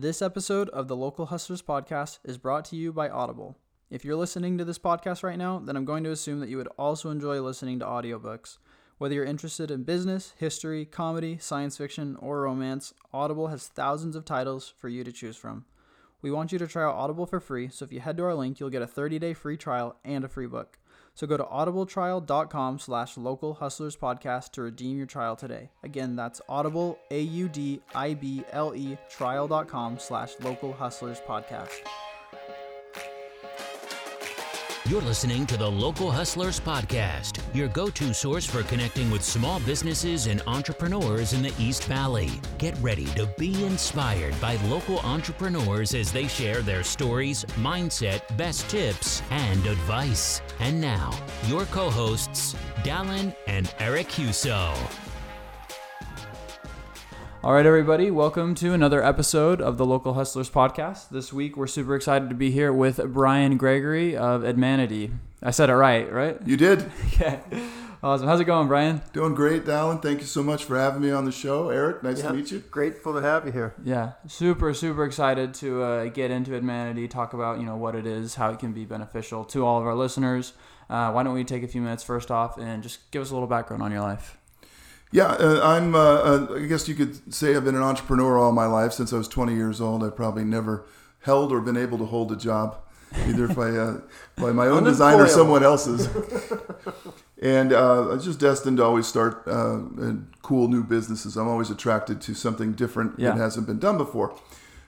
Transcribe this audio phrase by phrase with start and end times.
[0.00, 3.58] This episode of the Local Hustlers podcast is brought to you by Audible.
[3.90, 6.56] If you're listening to this podcast right now, then I'm going to assume that you
[6.56, 8.58] would also enjoy listening to audiobooks.
[8.98, 14.24] Whether you're interested in business, history, comedy, science fiction, or romance, Audible has thousands of
[14.24, 15.64] titles for you to choose from.
[16.22, 18.36] We want you to try out Audible for free, so if you head to our
[18.36, 20.78] link, you'll get a 30-day free trial and a free book.
[21.18, 25.70] So go to audibletrial.com slash local hustlers podcast to redeem your trial today.
[25.82, 31.72] Again, that's audible, A-U-D-I-B-L-E trial.com slash local hustlers podcast.
[34.88, 39.58] You're listening to the Local Hustlers Podcast, your go to source for connecting with small
[39.60, 42.30] businesses and entrepreneurs in the East Valley.
[42.56, 48.70] Get ready to be inspired by local entrepreneurs as they share their stories, mindset, best
[48.70, 50.40] tips, and advice.
[50.60, 51.10] And now,
[51.46, 52.54] your co hosts,
[52.84, 54.72] Dallin and Eric Huso.
[57.42, 61.08] All right, everybody, welcome to another episode of the Local Hustlers podcast.
[61.08, 65.10] This week, we're super excited to be here with Brian Gregory of Admanity.
[65.42, 66.38] I said it right, right?
[66.46, 66.90] You did.
[67.14, 67.40] Okay.
[68.00, 68.28] Awesome.
[68.28, 69.02] How's it going, Brian?
[69.12, 70.00] Doing great, Dallin.
[70.00, 71.70] Thank you so much for having me on the show.
[71.70, 72.60] Eric, nice Yeah, to meet you.
[72.60, 73.74] Grateful to have you here.
[73.82, 78.06] Yeah, super, super excited to uh, get into Admanity, talk about you know what it
[78.06, 80.52] is, how it can be beneficial to all of our listeners.
[80.88, 83.34] Uh, why don't we take a few minutes first off and just give us a
[83.34, 84.38] little background on your life?
[85.10, 85.96] Yeah, uh, I'm.
[85.96, 89.12] Uh, uh, I guess you could say I've been an entrepreneur all my life since
[89.12, 90.04] I was 20 years old.
[90.04, 90.86] I've probably never
[91.22, 92.78] held or been able to hold a job,
[93.26, 94.00] either by uh,
[94.36, 96.08] by my own design or someone else's.
[97.42, 99.80] and uh, I was just destined to always start uh,
[100.42, 101.36] cool new businesses.
[101.36, 103.30] I'm always attracted to something different Yeah.
[103.32, 104.34] that hasn't been done before.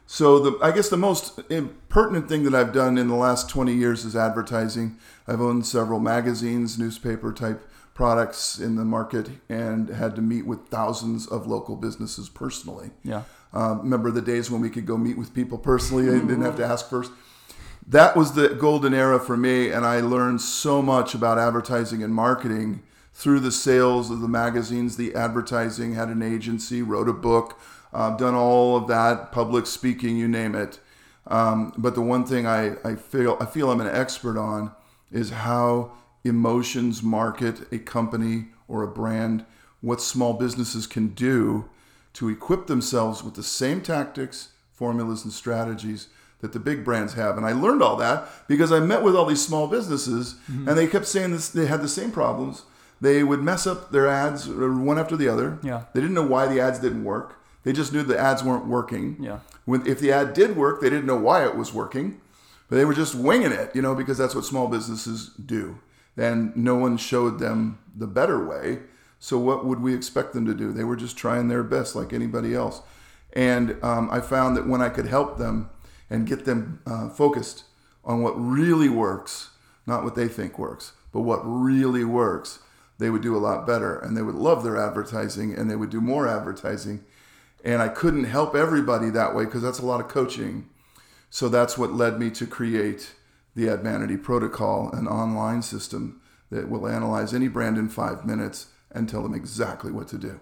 [0.06, 1.40] So the I guess the most
[1.88, 4.96] pertinent thing that I've done in the last 20 years is advertising.
[5.28, 10.66] I've owned several magazines, newspaper type products in the market, and had to meet with
[10.68, 12.90] thousands of local businesses personally.
[13.04, 13.22] Yeah.
[13.54, 16.56] Uh, remember the days when we could go meet with people personally and didn't have
[16.56, 17.12] to ask first?
[17.90, 22.14] That was the golden era for me, and I learned so much about advertising and
[22.14, 27.58] marketing through the sales of the magazines, the advertising, had an agency, wrote a book,
[27.92, 30.78] uh, done all of that, public speaking, you name it.
[31.26, 34.70] Um, but the one thing I, I feel I feel I'm an expert on
[35.10, 35.90] is how
[36.22, 39.44] emotions market a company or a brand,
[39.80, 41.68] what small businesses can do
[42.12, 46.06] to equip themselves with the same tactics, formulas, and strategies
[46.40, 47.36] that the big brands have.
[47.36, 50.86] And I learned all that because I met with all these small businesses and they
[50.86, 52.62] kept saying this, they had the same problems.
[53.00, 55.58] They would mess up their ads uh, one after the other.
[55.62, 55.84] Yeah.
[55.94, 57.36] They didn't know why the ads didn't work.
[57.62, 59.16] They just knew the ads weren't working.
[59.20, 59.40] Yeah.
[59.64, 62.20] When, if the ad did work, they didn't know why it was working,
[62.68, 65.78] but they were just winging it, you know, because that's what small businesses do.
[66.16, 68.80] And no one showed them the better way.
[69.18, 70.72] So what would we expect them to do?
[70.72, 72.82] They were just trying their best, like anybody else.
[73.34, 75.70] And um, I found that when I could help them
[76.10, 77.64] and get them uh, focused
[78.04, 79.50] on what really works,
[79.86, 82.58] not what they think works, but what really works,
[82.98, 85.90] they would do a lot better and they would love their advertising and they would
[85.90, 87.04] do more advertising.
[87.64, 90.68] And I couldn't help everybody that way because that's a lot of coaching.
[91.30, 93.14] So that's what led me to create
[93.54, 99.08] the Admanity Protocol, an online system that will analyze any brand in five minutes and
[99.08, 100.40] tell them exactly what to do.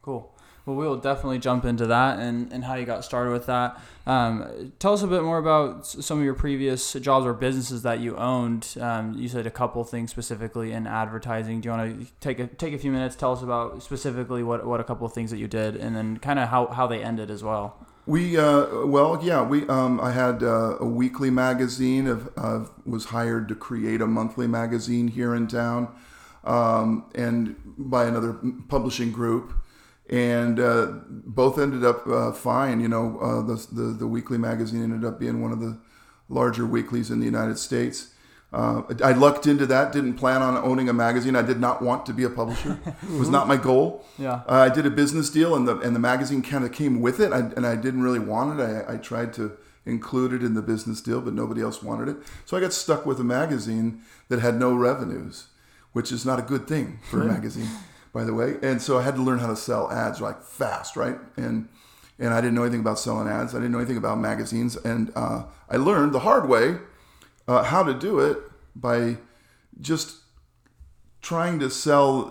[0.00, 0.31] Cool.
[0.64, 3.80] Well, we will definitely jump into that and, and how you got started with that.
[4.06, 7.98] Um, tell us a bit more about some of your previous jobs or businesses that
[7.98, 8.76] you owned.
[8.80, 11.60] Um, you said a couple things specifically in advertising.
[11.60, 13.16] Do you want to take a take a few minutes?
[13.16, 16.18] Tell us about specifically what, what a couple of things that you did, and then
[16.18, 17.84] kind of how, how they ended as well.
[18.06, 22.08] We uh, well, yeah, we um, I had uh, a weekly magazine.
[22.08, 25.88] Of, of was hired to create a monthly magazine here in town,
[26.42, 28.36] um, and by another
[28.68, 29.52] publishing group,
[30.10, 32.80] and uh, both ended up uh, fine.
[32.80, 35.78] You know, uh, the, the the weekly magazine ended up being one of the
[36.28, 38.12] larger weeklies in the United States.
[38.52, 39.92] Uh, I lucked into that.
[39.92, 41.34] Didn't plan on owning a magazine.
[41.36, 42.78] I did not want to be a publisher.
[43.02, 44.04] it was not my goal.
[44.18, 44.42] Yeah.
[44.46, 47.18] Uh, I did a business deal, and the and the magazine kind of came with
[47.18, 47.32] it.
[47.32, 48.62] I, and I didn't really want it.
[48.62, 49.56] I, I tried to
[49.86, 52.16] include it in the business deal, but nobody else wanted it.
[52.44, 55.48] So I got stuck with a magazine that had no revenues,
[55.92, 57.68] which is not a good thing for a magazine,
[58.12, 58.56] by the way.
[58.62, 61.18] And so I had to learn how to sell ads like fast, right?
[61.36, 61.68] And
[62.18, 63.54] and I didn't know anything about selling ads.
[63.54, 66.76] I didn't know anything about magazines, and uh, I learned the hard way
[67.48, 68.38] uh, how to do it
[68.76, 69.16] by
[69.80, 70.18] just
[71.20, 72.24] trying to sell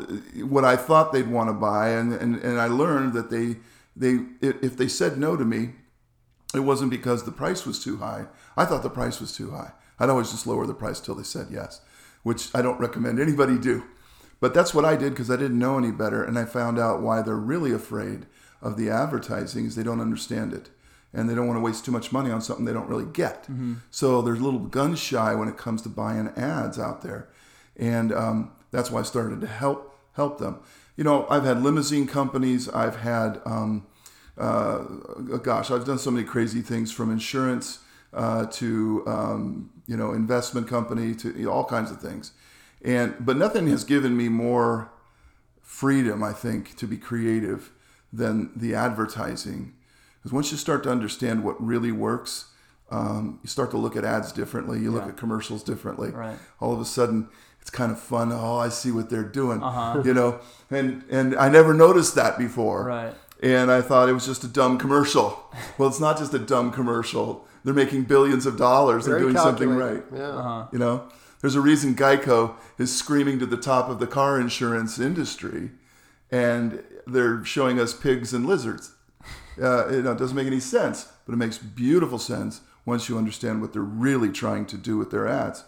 [0.44, 3.58] what I thought they'd want to buy, and, and, and I learned that they
[3.96, 5.72] they if they said no to me,
[6.54, 8.28] it wasn't because the price was too high.
[8.56, 9.72] I thought the price was too high.
[10.00, 11.82] I'd always just lower the price till they said yes,
[12.24, 13.84] which I don't recommend anybody do.
[14.42, 17.02] But that's what I did because I didn't know any better, and I found out
[17.02, 18.26] why they're really afraid
[18.62, 20.70] of the advertising is they don't understand it.
[21.14, 23.46] and they don't want to waste too much money on something they don't really get.
[23.92, 27.28] So they're a little gun shy when it comes to buying ads out there,
[27.78, 29.80] and um, that's why I started to help
[30.14, 30.60] help them.
[30.98, 32.70] You know, I've had limousine companies.
[32.70, 33.86] I've had, um,
[34.38, 34.80] uh,
[35.44, 37.80] gosh, I've done so many crazy things from insurance
[38.14, 42.32] uh, to um, you know investment company to you know, all kinds of things,
[42.84, 44.92] and but nothing has given me more
[45.62, 47.72] freedom, I think, to be creative
[48.12, 49.74] than the advertising.
[50.20, 52.46] Because once you start to understand what really works,
[52.92, 54.80] um, you start to look at ads differently.
[54.80, 55.10] You look Yeah.
[55.10, 56.12] at commercials differently.
[56.12, 56.38] Right.
[56.60, 57.30] All of a sudden,
[57.62, 58.32] it's kind of fun.
[58.32, 59.64] Oh, I see what they're doing.
[59.64, 60.02] Uh-huh.
[60.04, 60.40] You know,
[60.70, 62.86] and and I never noticed that before.
[62.86, 63.14] Right.
[63.42, 65.52] And I thought it was just a dumb commercial.
[65.78, 67.48] Well, it's not just a dumb commercial.
[67.64, 69.06] They're making billions of dollars.
[69.06, 70.04] They're doing something right.
[70.14, 70.22] Yeah.
[70.30, 70.68] Uh-huh.
[70.72, 71.04] You know,
[71.42, 75.72] there's a reason Geico is screaming to the top of the car insurance industry,
[76.30, 78.94] and they're showing us pigs and lizards.
[79.58, 83.62] Uh, know, it doesn't make any sense, but it makes beautiful sense once you understand
[83.62, 85.64] what they're really trying to do with their ads.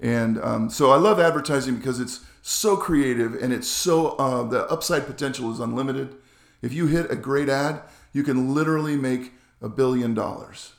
[0.00, 4.66] And um, so I love advertising because it's so creative and it's so uh, the
[4.66, 6.14] upside potential is unlimited.
[6.60, 7.82] If you hit a great ad,
[8.12, 10.72] you can literally make a billion dollars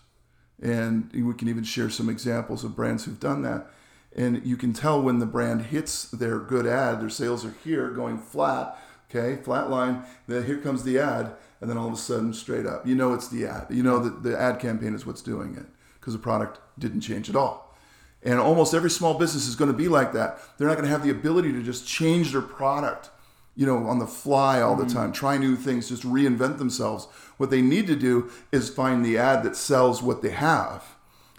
[0.62, 3.68] and we can even share some examples of brands who've done that.
[4.16, 7.90] And you can tell when the brand hits their good ad, their sales are here
[7.90, 8.78] going flat,
[9.10, 10.04] okay, flat line.
[10.28, 12.86] Then here comes the ad, and then all of a sudden straight up.
[12.86, 13.68] You know it's the ad.
[13.70, 15.66] You know that the ad campaign is what's doing it
[16.00, 17.76] because the product didn't change at all.
[18.22, 20.40] And almost every small business is going to be like that.
[20.58, 23.10] They're not going to have the ability to just change their product,
[23.56, 24.94] you know, on the fly all the mm-hmm.
[24.94, 27.08] time, try new things, just reinvent themselves.
[27.38, 30.84] What they need to do is find the ad that sells what they have,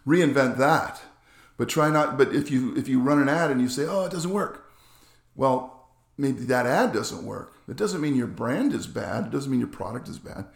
[0.06, 1.00] reinvent that.
[1.56, 2.18] But try not.
[2.18, 4.70] But if you if you run an ad and you say, "Oh, it doesn't work,"
[5.36, 7.52] well, maybe that ad doesn't work.
[7.68, 9.26] It doesn't mean your brand is bad.
[9.26, 10.46] It doesn't mean your product is bad.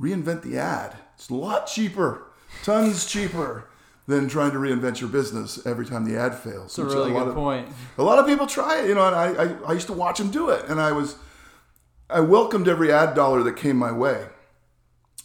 [0.00, 0.96] Reinvent the ad.
[1.14, 2.26] It's a lot cheaper,
[2.62, 3.68] tons cheaper
[4.06, 6.66] than trying to reinvent your business every time the ad fails.
[6.66, 7.68] It's a really lot good of- point.
[7.96, 10.18] a lot of people try it, you know, and I, I, I used to watch
[10.18, 11.16] them do it, and I was,
[12.10, 14.26] I welcomed every ad dollar that came my way,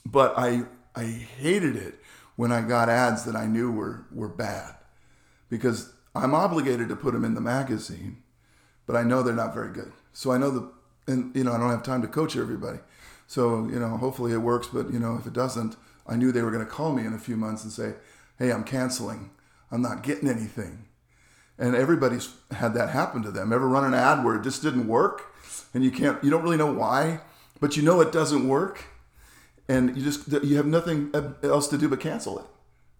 [0.06, 0.63] but I,
[0.95, 2.00] I hated it
[2.38, 4.75] when I got ads that I knew were, were bad,
[5.50, 8.24] because I'm obligated to put them in the magazine,
[8.86, 9.92] but I know they're not very good.
[10.13, 10.72] So I know the,
[11.07, 12.80] and you know, I don't have time to coach everybody.
[13.28, 15.75] So, you know, hopefully it works, but you know, if it doesn't,
[16.07, 17.94] I knew they were going to call me in a few months and say,
[18.40, 19.30] hey, I'm canceling.
[19.72, 20.86] I'm not getting anything
[21.60, 23.51] and everybody's had that happen to them.
[23.51, 25.36] Ever run an ad where it just didn't work,
[25.74, 27.19] and you can't, you don't really know why,
[27.60, 28.86] but you know it doesn't work,
[29.68, 31.12] and you just you have nothing
[31.44, 32.46] else to do but cancel it,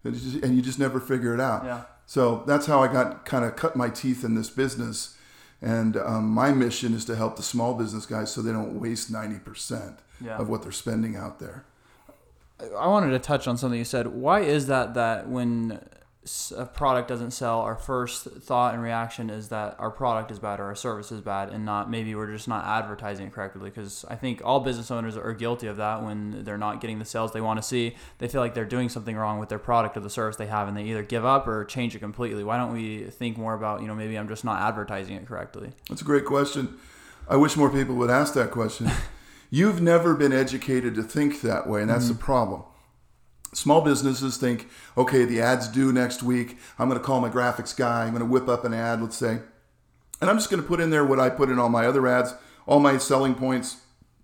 [0.04, 1.64] and you just, and you just never figure it out.
[1.64, 1.84] Yeah.
[2.10, 5.16] So that's how I got kind of cut my teeth in this business,
[5.62, 9.12] and um, my mission is to help the small business guys so they don't waste
[9.12, 10.36] ninety percent Yeah.
[10.38, 11.62] of what they're spending out there.
[12.76, 14.08] I wanted to touch on something you said.
[14.08, 15.99] Why is that that when s-
[16.56, 20.60] a product doesn't sell, our first thought and reaction is that our product is bad
[20.60, 23.70] or our service is bad, and not maybe we're just not advertising it correctly?
[23.70, 27.04] Because I think all business owners are guilty of that when they're not getting the
[27.04, 27.96] sales they want to see.
[28.18, 30.68] They feel like they're doing something wrong with their product or the service they have,
[30.68, 32.44] and they either give up or change it completely.
[32.44, 35.72] Why don't we think more about you know maybe I'm just not advertising it correctly?
[35.88, 36.78] That's a great question.
[37.28, 38.90] I wish more people would ask that question.
[39.50, 42.22] You've never been educated to think that way, and that's the mm-hmm.
[42.22, 42.62] problem.
[43.52, 46.58] Small businesses think, okay, the ad's due next week.
[46.78, 48.04] I'm going to call my graphics guy.
[48.04, 49.40] I'm going to whip up an ad, let's say.
[50.20, 52.06] And I'm just going to put in there what I put in all my other
[52.06, 52.34] ads,
[52.66, 53.78] all my selling points,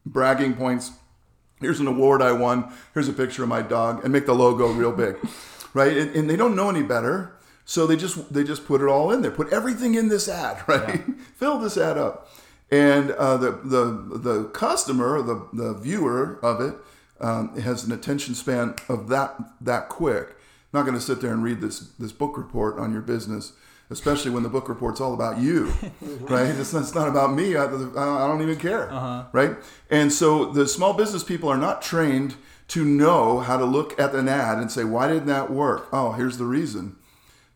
[0.04, 0.92] bragging points.
[1.60, 2.72] Here's an award I won.
[2.94, 5.16] Here's a picture of my dog, and make the logo real big,
[5.74, 5.96] right?
[5.96, 9.10] And, and they don't know any better, so they just they just put it all
[9.10, 9.30] in there.
[9.30, 11.02] Put everything in this ad, right?
[11.36, 12.28] Fill this ad up,
[12.70, 16.74] and uh, the the the customer, the the viewer of it,
[17.20, 20.36] um, has an attention span of that that quick.
[20.72, 23.52] not going to sit there and read this this book report on your business,
[23.90, 25.72] especially when the book report's all about you,
[26.22, 26.46] right?
[26.48, 27.56] It's not, it's not about me.
[27.56, 28.88] I, I don't even care,
[29.32, 29.56] right?
[29.90, 32.34] And so the small business people are not trained
[32.68, 35.88] to know how to look at an ad and say, why didn't that work?
[35.92, 36.96] Oh, here's the reason.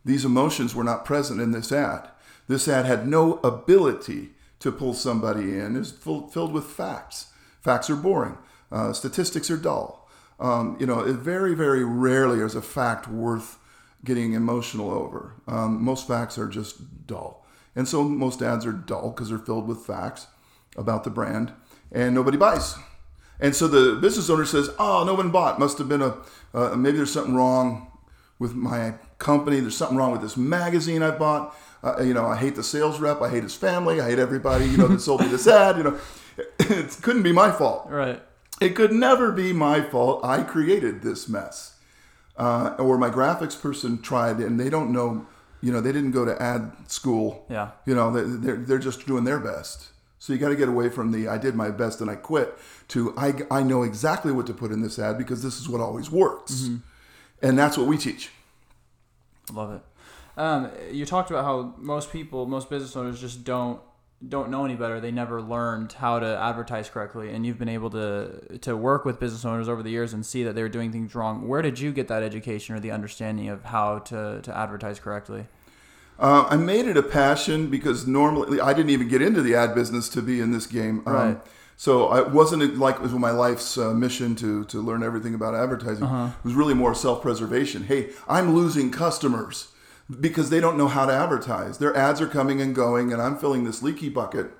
[0.04, 2.08] These emotions were not present in this ad.
[2.46, 5.76] This ad had no ability to pull somebody in.
[5.76, 7.32] It's filled with facts.
[7.60, 8.38] Facts are boring.
[8.70, 10.08] Uh, statistics are dull.
[10.38, 13.58] Um, you know, very, very rarely is a fact worth
[14.04, 15.34] getting emotional over.
[15.46, 17.44] Um, most facts are just dull.
[17.76, 20.26] And so most ads are dull because they're filled with facts
[20.76, 21.52] about the brand
[21.92, 22.76] and nobody buys.
[23.40, 25.58] And so the business owner says, "Oh, no one bought.
[25.58, 26.18] Must have been a
[26.52, 27.90] uh, maybe there's something wrong
[28.38, 29.60] with my company.
[29.60, 31.56] There's something wrong with this magazine I bought.
[31.82, 33.22] Uh, you know, I hate the sales rep.
[33.22, 34.00] I hate his family.
[34.00, 34.66] I hate everybody.
[34.66, 35.78] You know that sold me this ad.
[35.78, 35.98] You know,
[36.58, 37.88] it couldn't be my fault.
[37.88, 38.22] Right.
[38.60, 40.24] It could never be my fault.
[40.24, 41.76] I created this mess.
[42.36, 45.26] Uh, or my graphics person tried and they don't know,
[45.60, 47.44] you know, they didn't go to ad school.
[47.50, 47.70] Yeah.
[47.84, 49.88] You know, they- they're, they're just doing their best.
[50.18, 52.54] So you got to get away from the I did my best and I quit
[52.88, 55.80] to I, I know exactly what to put in this ad because this is what
[55.80, 56.68] always works.
[57.42, 58.30] And that's what we teach.
[59.52, 59.80] Love it.
[60.36, 63.80] Um, you talked about how most people, most business owners, just don't
[64.26, 65.00] don't know any better.
[65.00, 69.18] They never learned how to advertise correctly, and you've been able to to work with
[69.18, 71.48] business owners over the years and see that they were doing things wrong.
[71.48, 75.46] Where did you get that education or the understanding of how to to advertise correctly?
[76.18, 79.74] Uh, I made it a passion because normally I didn't even get into the ad
[79.74, 81.02] business to be in this game.
[81.06, 81.38] Um, Right.
[81.76, 85.54] So I wasn't like it was my life's uh, mission to to learn everything about
[85.54, 86.04] advertising.
[86.04, 87.84] It was really more self preservation.
[87.84, 89.68] Hey, I'm losing customers
[90.18, 91.78] because they don't know how to advertise.
[91.78, 94.50] Their ads are coming and going, and I'm filling this leaky bucket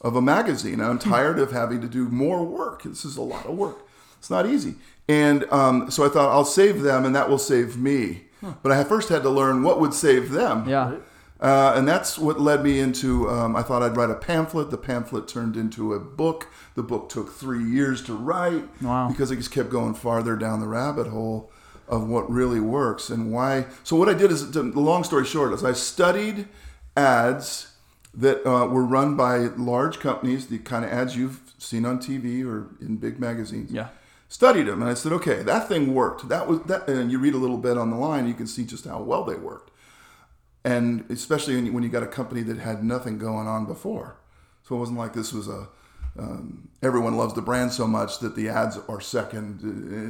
[0.00, 0.74] of a magazine.
[0.74, 2.82] And I'm tired of having to do more work.
[2.82, 3.86] This is a lot of work.
[4.18, 4.74] It's not easy.
[5.08, 8.24] And um, so I thought I'll save them, and that will save me.
[8.62, 10.68] But I first had to learn what would save them.
[10.68, 10.96] Yeah.
[11.40, 13.28] Uh, and that's what led me into.
[13.30, 14.70] Um, I thought I'd write a pamphlet.
[14.70, 16.48] The pamphlet turned into a book.
[16.74, 19.08] The book took three years to write Wow.
[19.08, 21.50] because I just kept going farther down the rabbit hole
[21.92, 23.66] of what really works and why.
[23.84, 26.48] So what I did is, the long story short, is I studied
[26.96, 27.68] ads
[28.14, 29.36] that uh, were run by
[29.72, 33.88] large companies, the kind of ads you've seen on TV or in big magazines Yeah.
[34.28, 36.28] studied them and I said, okay, that thing worked.
[36.28, 38.64] That was that, and you read a little bit on the line, you can see
[38.64, 39.70] just how well they worked.
[40.64, 44.16] And especially when you, when you got a company that had nothing going on before,
[44.62, 45.68] so it wasn't like this was a
[46.18, 49.60] um, everyone loves the brand so much that the ads are second.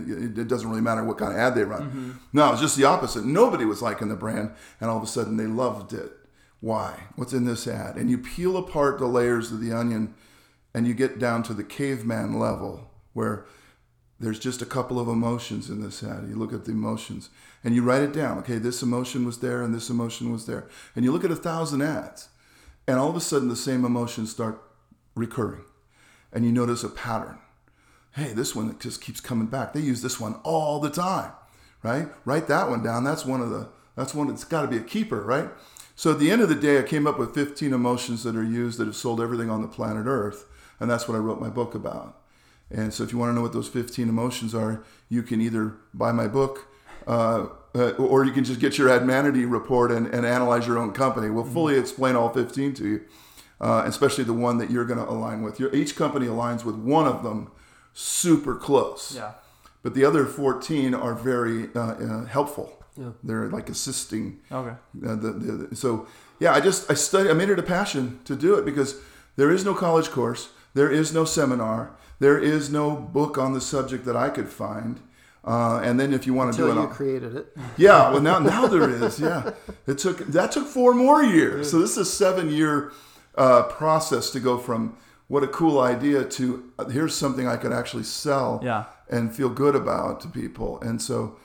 [0.08, 2.18] It, it doesn't really matter what kind of ad they run.
[2.32, 3.24] No, it's just the opposite.
[3.24, 6.12] Nobody was liking the brand, and all of a sudden they loved it.
[6.60, 7.04] Why?
[7.16, 7.96] What's in this ad?
[7.96, 10.14] And you peel apart the layers of the onion,
[10.74, 13.46] and you get down to the caveman level where
[14.18, 16.28] there's just a couple of emotions in this ad.
[16.28, 17.28] You look at the emotions
[17.64, 18.38] and you write it down.
[18.38, 20.68] Okay, this emotion was there and this emotion was there.
[20.94, 22.28] And you look at a thousand ads,
[22.86, 24.62] and all of a sudden the same emotions start
[25.14, 25.64] recurring.
[26.32, 27.38] And you notice a pattern.
[28.12, 29.72] Hey, this one just keeps coming back.
[29.72, 31.32] They use this one all the time,
[31.82, 32.08] right?
[32.24, 33.04] Write that one down.
[33.04, 35.48] That's one of the, that's one, it's got to be a keeper, right?
[35.94, 38.44] So at the end of the day, I came up with 15 emotions that are
[38.44, 40.46] used that have sold everything on the planet Earth.
[40.80, 42.18] And that's what I wrote my book about.
[42.70, 45.74] And so, if you want to know what those 15 emotions are, you can either
[45.92, 46.66] buy my book
[47.06, 50.92] uh, uh, or you can just get your Admanity report and, and analyze your own
[50.92, 51.30] company.
[51.30, 53.00] We'll fully explain all 15 to you,
[53.62, 55.58] uh, especially the one that you're going to align with.
[55.60, 57.50] Your, each company aligns with one of them
[57.94, 59.14] super close.
[59.16, 59.32] Yeah.
[59.82, 62.78] But the other 14 are very uh, uh, helpful.
[63.24, 64.70] They're like assisting Okay.
[65.06, 66.06] uh, the, the, the- so
[66.38, 67.30] yeah, I just I studied.
[67.30, 68.96] I made it a passion to do it because
[69.36, 73.60] there is no college course, there is no seminar, there is no book on the
[73.62, 75.00] subject that I could find.
[75.44, 77.56] Uh, and then if you want to do it, you created it.
[77.78, 79.18] yeah, well now now there is.
[79.18, 79.52] Yeah,
[79.86, 81.70] it took that took four more years.
[81.70, 82.92] So this is a seven year
[83.36, 84.96] uh, process to go from
[85.28, 88.84] what a cool idea to uh, here's something I could actually sell Yeah.
[89.08, 90.80] and feel good about to people.
[90.82, 91.36] And so,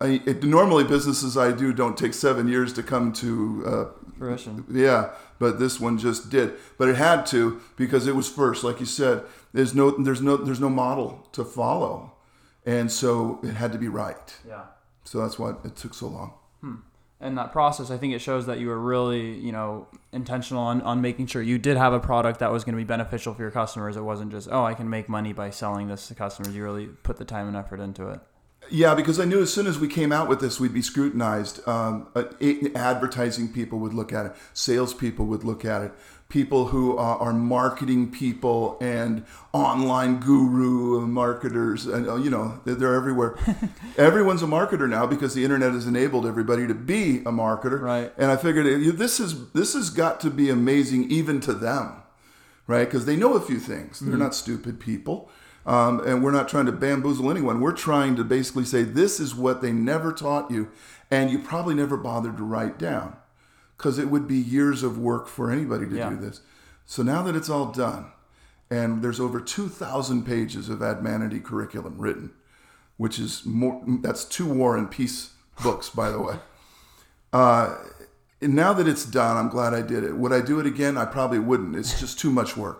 [0.00, 3.64] I, it, normally businesses I do don't take seven years to come to.
[3.66, 3.84] Uh,
[4.18, 4.64] Fruition.
[4.70, 6.52] yeah, but this one just did.
[6.78, 9.22] But it had to because it was first, like you said.
[9.54, 12.12] There's no, there's no, there's no model to follow,
[12.66, 14.36] and so it had to be right.
[14.46, 14.64] Yeah.
[15.04, 16.32] So that's why it took so long.
[17.20, 20.80] And that process i think it shows that you were really you know intentional on,
[20.82, 23.42] on making sure you did have a product that was going to be beneficial for
[23.42, 23.96] your customers.
[23.96, 26.54] It wasn't just oh i can make money by selling this to customers.
[26.54, 28.20] You really put the time and effort into it
[28.70, 31.66] Yeah, because I knew as soon as we came out with this, we'd be scrutinized.
[31.68, 32.24] Um, uh,
[32.74, 35.92] advertising people would look at it, salespeople would look at it,
[36.28, 42.74] people who uh, are marketing people and online guru marketers, and uh, you know they're,
[42.74, 43.38] they're everywhere.
[43.96, 47.80] Everyone's a marketer now because the internet has enabled everybody to be a marketer.
[47.80, 48.12] Right.
[48.18, 52.02] And I figured uh, this is this has got to be amazing even to them
[52.66, 52.84] right?
[52.84, 54.00] Because they know a few things.
[54.00, 55.30] They're not stupid people.
[55.66, 57.60] Um, and we're not trying to bamboozle anyone.
[57.60, 60.68] We're trying to basically say this is what they never taught you,
[61.10, 63.16] and you probably never bothered to write down
[63.76, 66.10] because it would be years of work for anybody to Yeah.
[66.10, 66.40] do this.
[66.86, 68.06] So now that it's all done,
[68.70, 72.30] and there's over 2,000 pages of Admanity curriculum written,
[72.96, 75.30] which is more, that's two War and Peace
[75.62, 76.36] books, by the way.
[77.32, 77.74] Uh,
[78.42, 80.14] and now that it's done, I'm glad I did it.
[80.16, 80.98] Would I do it again?
[80.98, 81.74] I probably wouldn't.
[81.74, 82.76] It's just too much work.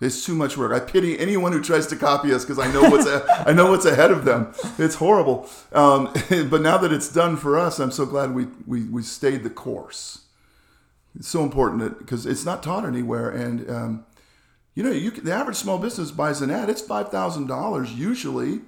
[0.00, 0.72] It's too much work.
[0.72, 3.68] I pity anyone who tries to copy us because I know what's a, I know
[3.70, 4.54] what's ahead of them.
[4.78, 5.48] It's horrible.
[5.72, 6.12] Um,
[6.50, 9.50] but now that it's done for us, I'm so glad we we, we stayed the
[9.50, 10.20] course.
[11.16, 14.06] It's so important because it's not taught anywhere, and um,
[14.74, 16.70] You know, you can, the average small business buys an ad.
[16.70, 18.60] It's five thousand dollars usually,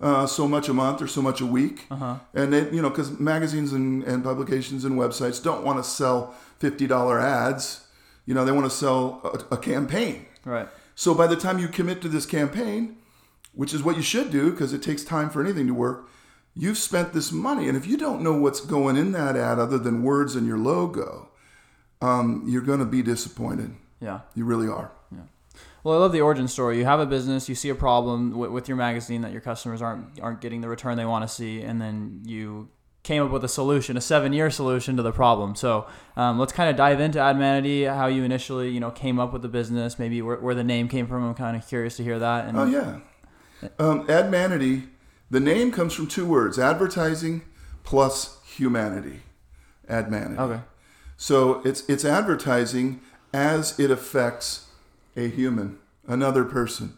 [0.00, 1.86] uh, so much a month or so much a week.
[1.90, 2.16] Uh-huh.
[2.34, 6.34] And they, you know, because magazines and, and publications and websites don't want to sell
[6.58, 7.86] fifty dollar ads.
[8.26, 9.20] You know, they want to sell
[9.50, 10.26] a, a campaign.
[10.44, 10.68] Right.
[10.94, 12.96] So by the time you commit to this campaign,
[13.52, 16.08] which is what you should do because it takes time for anything to work,
[16.54, 17.68] you've spent this money.
[17.68, 20.58] And if you don't know what's going in that ad other than words and your
[20.58, 21.30] logo,
[22.00, 23.74] um, you're going to be disappointed.
[24.00, 24.20] Yeah.
[24.34, 24.92] You really are.
[25.84, 26.78] Well, I love the origin story.
[26.78, 29.82] You have a business, you see a problem w- with your magazine that your customers
[29.82, 32.70] aren't aren't getting the return they want to see, and then you
[33.02, 35.54] came up with a solution, a seven-year solution to the problem.
[35.54, 35.86] So
[36.16, 39.42] um, let's kind of dive into Admanity, how you initially, you know, came up with
[39.42, 41.22] the business, maybe where, where the name came from.
[41.22, 42.46] I'm kind of curious to hear that.
[42.46, 43.00] And Oh yeah.
[43.78, 44.88] Um, Admanity,
[45.30, 47.42] the name comes from two words: advertising
[47.82, 49.20] plus humanity.
[49.88, 50.38] Admanity.
[50.38, 50.62] Okay.
[51.18, 53.00] So it's it's advertising
[53.34, 54.63] as it affects
[55.16, 56.94] a human, another person,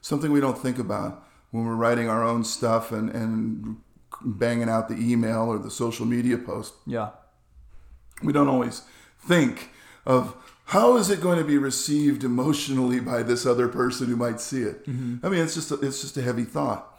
[0.00, 3.76] something we don't think about when we're writing our own stuff and, and
[4.22, 6.74] banging out the email or the social media post.
[6.86, 7.10] Yeah.
[8.22, 8.82] We don't always
[9.18, 9.70] think
[10.04, 10.34] of
[10.66, 14.62] how is it going to be received emotionally by this other person who might see
[14.62, 14.82] it.
[15.22, 16.98] I mean, it's just a, it's just a heavy thought,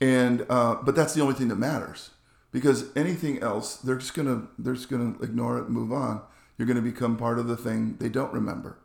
[0.00, 2.10] and uh, but that's the only thing that matters
[2.52, 6.20] because anything else they're just gonna they're just gonna ignore it and move on.
[6.56, 8.78] You're going to become part of the thing they don't remember.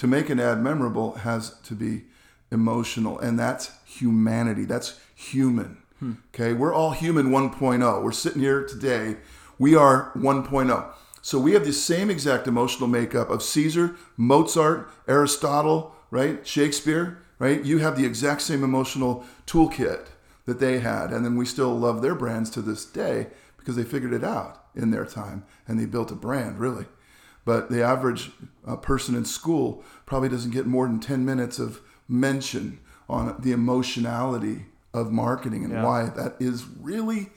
[0.00, 2.04] To make an ad memorable has to be
[2.50, 4.64] emotional, and that's humanity.
[4.64, 5.76] That's human.
[5.98, 6.12] Hmm.
[6.34, 8.02] Okay, we're all human 1.0.
[8.02, 9.18] We're sitting here today.
[9.58, 10.92] We are 1.0.
[11.20, 16.46] So we have the same exact emotional makeup of Caesar, Mozart, Aristotle, right?
[16.46, 17.62] Shakespeare, right?
[17.62, 20.06] You have the exact same emotional toolkit
[20.46, 21.12] that they had.
[21.12, 23.26] And then we still love their brands to this day
[23.58, 26.86] because they figured it out in their time and they built a brand, really.
[27.44, 28.30] But the average
[28.66, 32.78] uh, person in school probably doesn't get more than 10 minutes of mention
[33.08, 35.84] on the emotionality of marketing and Yeah.
[35.84, 37.30] why that is really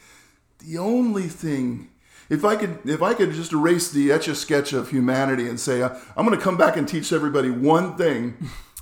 [0.60, 1.90] the only thing
[2.30, 5.60] if I could if I could just erase the etch a sketch of humanity and
[5.60, 8.36] say uh, I'm going to come back and teach everybody one thing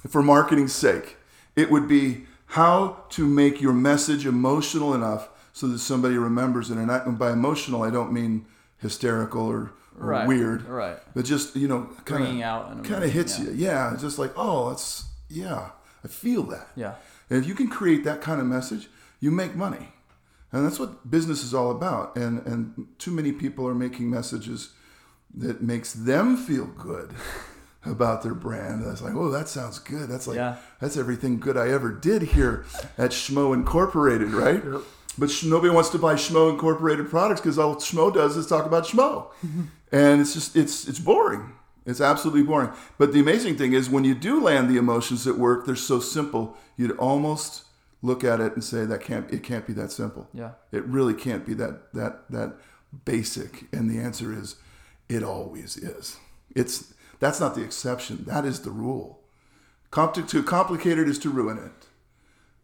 [0.07, 1.17] for marketing's sake,
[1.55, 6.77] it would be how to make your message emotional enough so that somebody remembers it.
[6.77, 8.45] And, I, and by emotional, I don't mean
[8.77, 10.27] hysterical or, or Right.
[10.27, 10.97] weird, Right.
[11.13, 13.65] but just you know kind Bringing out of kind of hits emotion, you.
[13.67, 15.69] Yeah, just like oh, that's yeah,
[16.03, 16.67] I feel that.
[16.75, 16.95] Yeah.
[17.29, 19.89] And if you can create that kind of message, you make money.
[20.53, 22.15] And that's what business is all about.
[22.17, 24.71] And and too many people are making messages
[25.33, 27.13] that makes them feel good
[27.85, 28.83] about their brand.
[28.85, 30.09] That's like, oh, that sounds good.
[30.09, 30.57] That's like Yeah.
[30.81, 32.65] that's everything good I ever did here
[32.97, 34.61] at Schmo Incorporated, right?
[35.17, 38.85] But nobody wants to buy Schmo Incorporated products because all Schmo does is talk about
[38.85, 39.27] Schmo,
[39.91, 41.53] and it's just it's it's boring.
[41.85, 42.69] It's absolutely boring.
[42.97, 45.99] But the amazing thing is when you do land the emotions at work, they're so
[45.99, 46.55] simple.
[46.77, 47.63] You'd almost
[48.03, 50.27] look at it and say that can't it can't be that simple.
[50.33, 50.51] Yeah.
[50.71, 52.53] It really can't be that that that
[53.05, 53.65] basic.
[53.73, 54.55] And the answer is
[55.09, 56.17] it always is.
[56.55, 58.25] It's that's not the exception.
[58.25, 59.19] That is the rule.
[59.91, 61.87] Compli- too complicated is to ruin it.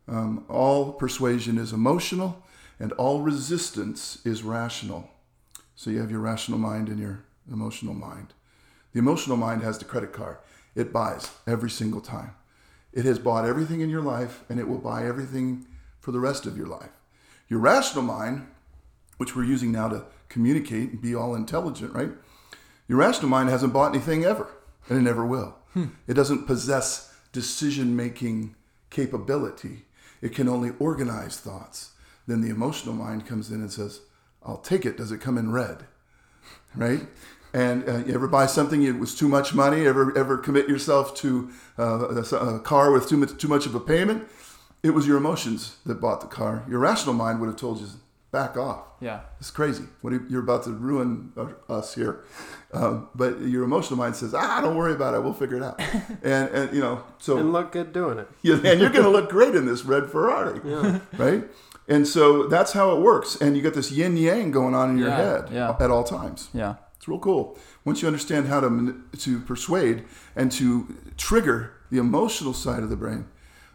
[0.08, 2.44] Um, all persuasion is emotional,
[2.80, 5.10] and all resistance is rational.
[5.76, 8.34] So you have your rational mind and your emotional mind.
[8.94, 10.38] The emotional mind has the credit card.
[10.76, 12.32] It buys every single time.
[12.94, 15.66] It has bought everything in your life, and it will buy everything
[16.00, 16.90] for the rest of your life.
[17.50, 18.48] Your rational mind,
[19.18, 22.12] which we're using now to communicate and be all intelligent, right?
[22.88, 24.48] Your rational mind hasn't bought anything ever,
[24.88, 25.56] and it never will.
[26.08, 28.56] It doesn't possess decision making
[28.90, 29.86] capability.
[30.22, 31.92] It can only organize thoughts.
[32.26, 34.02] Then the emotional mind comes in and says,
[34.46, 34.98] I'll take it.
[34.98, 35.86] Does it come in red?
[36.76, 37.08] Right?
[37.54, 39.88] And uh, you ever buy something it was too much money?
[39.88, 41.50] Ever ever commit yourself to
[41.80, 44.28] uh, a, a car with too much too much of a payment?
[44.84, 46.64] It was your emotions that bought the car.
[46.70, 47.88] Your rational mind would have told you,
[48.32, 48.84] back off.
[49.00, 49.22] Yeah.
[49.40, 49.86] It's crazy.
[50.02, 51.32] What are- you're about to ruin
[51.70, 52.24] us here.
[52.74, 55.24] Um, but your emotional mind says, ah, don't worry about it.
[55.24, 55.80] We'll figure it out.
[56.24, 58.28] and, and you know, so and look good doing it.
[58.42, 60.60] yeah, and you're going to look great in this red Ferrari,
[61.18, 61.46] right?
[61.88, 63.38] And so that's how it works.
[63.40, 65.76] And you got this yin yang going on in your Yeah, head yeah.
[65.80, 66.50] at all times.
[66.54, 66.76] Yeah.
[66.98, 67.58] It's real cool.
[67.86, 70.04] Once you understand how to to persuade
[70.36, 73.28] and to trigger the emotional side of the brain,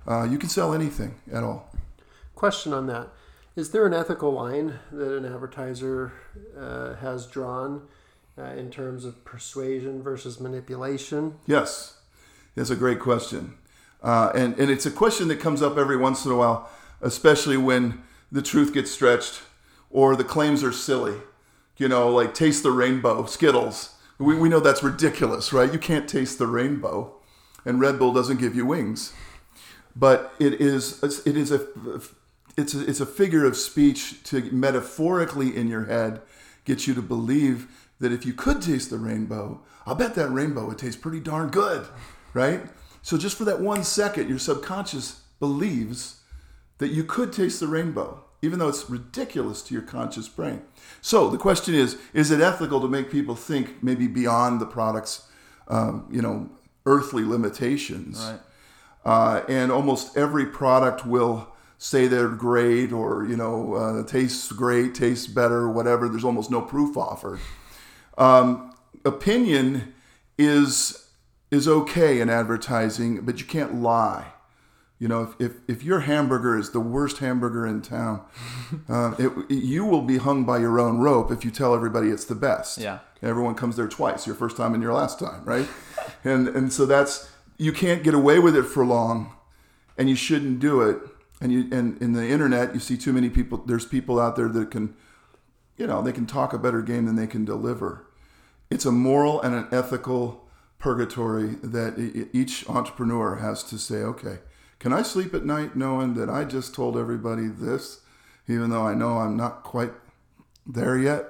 [0.06, 1.72] uh, you can sell anything at all.
[2.34, 3.08] Question on that:
[3.54, 6.12] Is there an ethical line that an advertiser
[6.58, 7.86] uh, has drawn
[8.38, 11.34] uh, in terms of persuasion versus manipulation?
[11.46, 11.98] Yes,
[12.54, 13.54] that's a great question,
[14.02, 16.70] uh, and and it's a question that comes up every once in a while,
[17.02, 19.42] especially when the truth gets stretched
[19.90, 21.18] or the claims are silly.
[21.76, 23.96] You know, like taste the rainbow, Skittles.
[24.18, 25.72] We, we know that's ridiculous, right?
[25.72, 27.16] You can't taste the rainbow.
[27.64, 29.12] and Red Bull doesn't give you wings.
[29.94, 31.66] But it is it is a
[32.56, 36.20] it's a, it's a figure of speech to metaphorically in your head
[36.64, 40.66] get you to believe that if you could taste the rainbow, I'll bet that rainbow
[40.66, 41.86] would taste pretty darn good,
[42.34, 42.62] right?
[43.02, 46.20] So just for that one second, your subconscious believes
[46.78, 50.62] that you could taste the rainbow, even though it's ridiculous to your conscious brain.
[51.00, 55.28] So the question is: Is it ethical to make people think maybe beyond the product's,
[55.68, 56.50] um, you know,
[56.86, 58.20] earthly limitations?
[58.20, 58.40] Right.
[59.04, 61.51] Uh, and almost every product will
[61.82, 66.08] say they're great or you know uh, tastes great, tastes better, whatever.
[66.08, 67.40] There's almost no proof offered.
[68.16, 68.72] Um,
[69.04, 69.92] opinion
[70.38, 71.08] is
[71.50, 74.26] is okay in advertising, but you can't lie.
[74.98, 78.22] You know, if, if, if your hamburger is the worst hamburger in town,
[78.88, 82.24] uh, it, you will be hung by your own rope if you tell everybody it's
[82.24, 82.78] the best.
[82.78, 83.00] Yeah.
[83.20, 85.66] Everyone comes there twice, your first time and your last time, right?
[86.24, 89.32] and and so that's you can't get away with it for long,
[89.98, 90.98] and you shouldn't do it.
[91.42, 93.58] And you and in the internet, you see too many people.
[93.58, 94.94] There's people out there that can,
[95.76, 98.06] you know, they can talk a better game than they can deliver.
[98.70, 104.38] It's a moral and an ethical purgatory that each entrepreneur has to say, okay,
[104.78, 108.02] can I sleep at night knowing that I just told everybody this,
[108.48, 109.92] even though I know I'm not quite
[110.64, 111.26] there yet?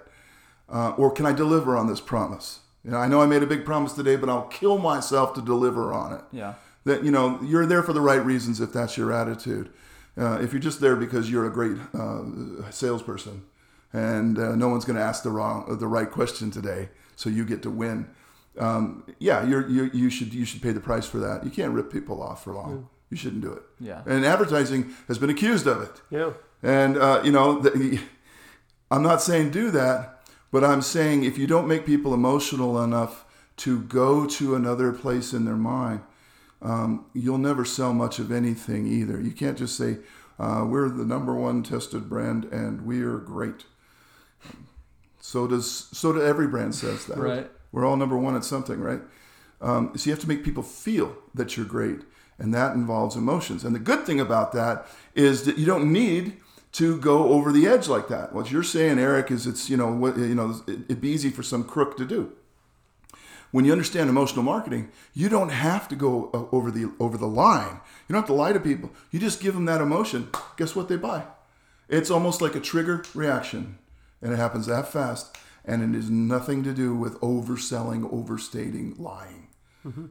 [0.69, 2.61] Uh, or can I deliver on this promise?
[2.85, 5.43] You know, I know I made a big promise today, but I'll kill myself to
[5.43, 6.25] deliver on it.
[6.33, 6.55] Yeah.
[6.85, 9.73] That you know you're there for the right reasons if that's your attitude.
[10.17, 13.45] Uh, if you're just there because you're a great uh, salesperson
[13.93, 17.45] and uh, no one's going to ask the wrong the right question today, so you
[17.45, 18.09] get to win.
[18.59, 21.45] Um, yeah, you're, you're, you should you should pay the price for that.
[21.45, 22.89] You can't rip people off for long.
[23.11, 23.63] You shouldn't do it.
[23.79, 24.03] Yeah.
[24.07, 26.01] And advertising has been accused of it.
[26.11, 26.33] Yeah.
[26.63, 28.01] And uh, you know, the,
[28.91, 33.25] I'm not saying do that, but I'm saying if you don't make people emotional enough
[33.59, 36.01] to go to another place in their mind,
[36.63, 39.21] um, you'll never sell much of anything either.
[39.21, 39.99] You can't just say
[40.39, 43.65] uh, we're the number one tested brand and we are great.
[45.21, 47.17] So does so do every brand says that.
[47.19, 47.51] Right.
[47.71, 49.01] We're all number one at something, right?
[49.61, 52.01] Um, so you have to make people feel that you're great,
[52.39, 53.65] and that involves emotions.
[53.65, 56.37] And the good thing about that is that you don't need
[56.73, 58.33] to go over the edge like that.
[58.35, 61.31] What you're saying, Eric, is it's you know what you know it- it'd be easy
[61.31, 62.33] for some crook to do.
[63.53, 67.29] When you understand emotional marketing, you don't have to go uh, over the over the
[67.29, 67.81] line.
[68.09, 68.91] You don't have to lie to people.
[69.11, 70.31] You just give them that emotion.
[70.57, 71.25] Guess what they buy?
[71.89, 73.79] It's almost like a trigger reaction,
[74.21, 75.37] and it happens that fast.
[75.65, 79.47] And it is nothing to do with overselling, overstating, lying.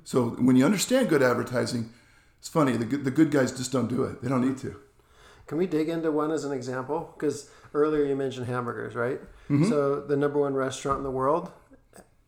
[0.04, 1.92] So when you understand good advertising,
[2.40, 2.78] it's funny.
[2.78, 4.22] The good, the good guys just don't do it.
[4.22, 4.76] They don't need to.
[5.48, 7.14] Can we dig into one as an example?
[7.16, 9.22] Because earlier you mentioned hamburgers, right?
[9.50, 9.70] Mm-hmm.
[9.70, 11.52] So the number one restaurant in the world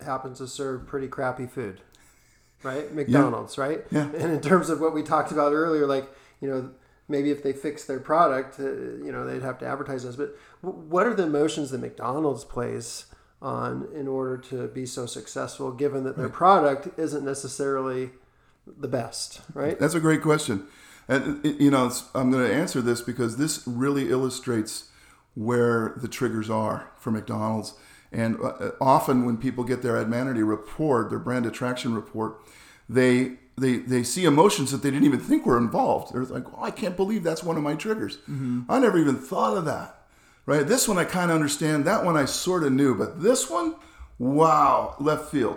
[0.04, 1.80] happens to serve pretty crappy food,
[2.62, 2.92] right?
[2.94, 3.84] McDonald's, right?
[3.90, 4.10] Yeah.
[4.14, 6.08] And in terms of what we talked about earlier, like
[6.40, 6.70] you know,
[7.08, 10.16] maybe if they fix their product, uh, you know, they'd have to advertise this.
[10.16, 13.06] But w- what are the emotions that McDonald's plays
[13.40, 18.10] on in order to be so successful, given that their product isn't necessarily
[18.66, 19.78] the best, right?
[19.78, 20.66] That's a great question.
[21.06, 24.88] And, you know, I'm going to answer this because this really illustrates
[25.34, 27.74] where the triggers are for McDonald's.
[28.14, 32.36] And uh, often when people get their Admanity report, their brand attraction report,
[32.88, 36.14] they, they, they see emotions that they didn't even think were involved.
[36.14, 38.18] They're like, oh, I can't believe that's one of my triggers.
[38.68, 40.00] I never even thought of that.
[40.46, 40.66] Right?
[40.66, 41.84] This one I kind of understand.
[41.84, 42.94] That one I sort of knew.
[42.94, 43.74] But this one,
[44.18, 45.56] wow, left field.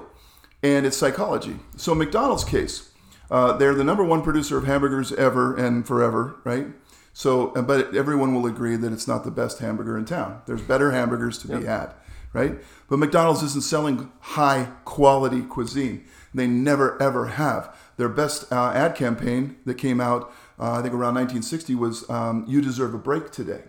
[0.63, 1.57] And it's psychology.
[1.75, 2.91] So, McDonald's case,
[3.29, 6.67] uh, they're the number one producer of hamburgers ever and forever, right?
[7.13, 10.41] So, uh, but everyone will agree that it's not the best hamburger in town.
[10.45, 11.93] There's better hamburgers to be had,
[12.33, 12.57] right?
[12.89, 16.05] But McDonald's isn't selling high quality cuisine.
[16.33, 17.75] They never ever have.
[17.97, 22.45] Their best uh, ad campaign that came out, uh, I think around 1960, was um,
[22.47, 23.63] "You deserve a break today."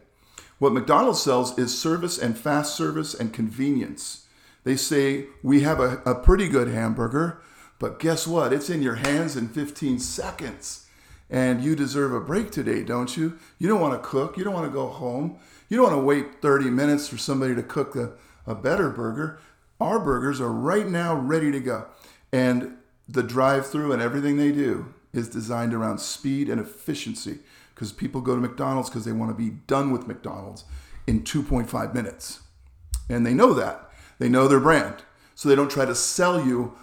[0.59, 4.27] What McDonald's sells is service and fast service and convenience.
[4.64, 7.40] They say, We have a, a pretty good hamburger,
[7.79, 8.53] but guess what?
[8.53, 10.87] It's in your hands in 15 seconds.
[11.31, 13.38] And you deserve a break today, don't you?
[13.59, 14.37] You don't want to cook.
[14.37, 15.38] You don't want to go home.
[15.68, 18.12] You don't want to wait 30 minutes for somebody to cook a,
[18.49, 19.39] a better burger.
[19.81, 21.87] Our burgers are right now ready to go.
[22.33, 27.39] And the drive through and everything they do is designed around speed and efficiency
[27.75, 30.65] because people go to McDonald's because they want to be done with McDonald's
[31.07, 32.41] in 2.5 minutes.
[33.09, 33.91] And they know that.
[34.19, 34.97] They know their brand.
[35.35, 36.77] So they don't try to sell you,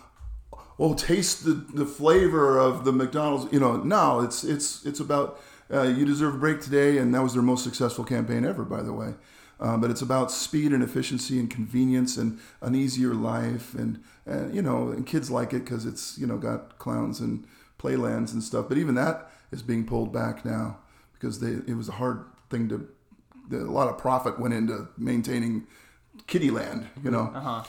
[0.80, 3.52] oh, taste the, the flavor of the McDonald's.
[3.52, 7.22] You know, no, it's it's it's about uh, you deserve a break today, and that
[7.22, 9.16] was their most successful campaign ever, by the way.
[9.60, 14.54] Um, but it's about speed and efficiency and convenience and an easier life, and, and
[14.54, 18.44] you know, and kids like it because it's you know got clowns and playlands and
[18.44, 18.68] stuff.
[18.68, 20.80] But even that is being pulled back now
[21.14, 22.88] because they it was a hard thing to.
[23.52, 25.68] A lot of profit went into maintaining
[26.28, 27.32] Kittyland, you know.
[27.34, 27.64] Uh-huh.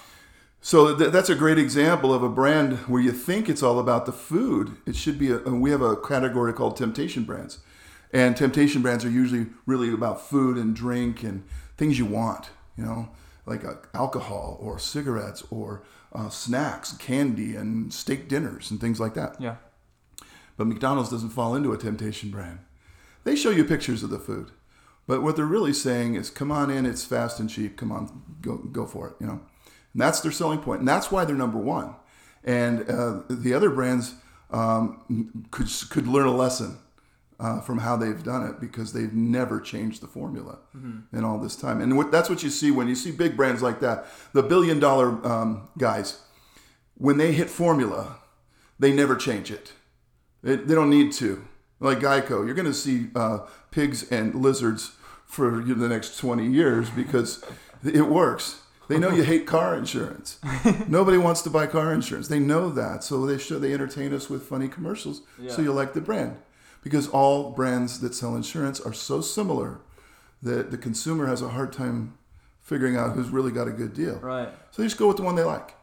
[0.61, 4.07] So th- that's a great example of a brand where you think it's all about
[4.07, 4.77] the food.
[4.87, 5.31] It should be.
[5.31, 7.59] A, we have a category called temptation brands,
[8.13, 11.45] and temptation brands are usually really about food and drink and
[11.77, 12.51] things you want.
[12.77, 13.09] You know,
[13.47, 19.15] like uh, alcohol or cigarettes or uh, snacks, candy, and steak dinners and things like
[19.15, 19.41] that.
[19.41, 19.57] Yeah.
[20.57, 22.61] But McDonald's doesn't fall into a temptation brand.
[23.25, 24.53] They show you pictures of the food,
[25.07, 27.77] but what they're really saying is, "Come on in, it's fast and cheap.
[27.77, 29.41] Come on, go go for it." You know.
[29.93, 31.95] And that's their selling point, and that's why they're number one.
[32.45, 34.15] And uh, the other brands
[34.51, 36.79] um, could could learn a lesson
[37.39, 40.59] uh, from how they've done it because they've never changed the formula
[41.13, 41.81] in all this time.
[41.81, 44.81] And what, that's what you see when you see big brands like that, the billion
[44.81, 46.21] dollar um, guys.
[46.97, 48.17] When they hit formula,
[48.79, 49.73] they never change it.
[50.43, 51.47] They, they don't need to.
[51.79, 54.93] Like Geico, you're going to see uh, pigs and lizards
[55.27, 57.45] for the next 20 years because
[57.85, 58.63] it works.
[58.89, 60.39] They know you hate car insurance.
[60.89, 62.29] Nobody wants to buy car insurance.
[62.29, 65.93] They know that, so they show they entertain us with funny commercials, so you like
[65.93, 66.37] the brand.
[66.87, 69.81] Because all brands that sell insurance are so similar
[70.41, 72.17] that the consumer has a hard time
[72.63, 74.21] figuring out who's really got a good deal.
[74.21, 74.49] Right.
[74.71, 75.75] So they just go with the one they like,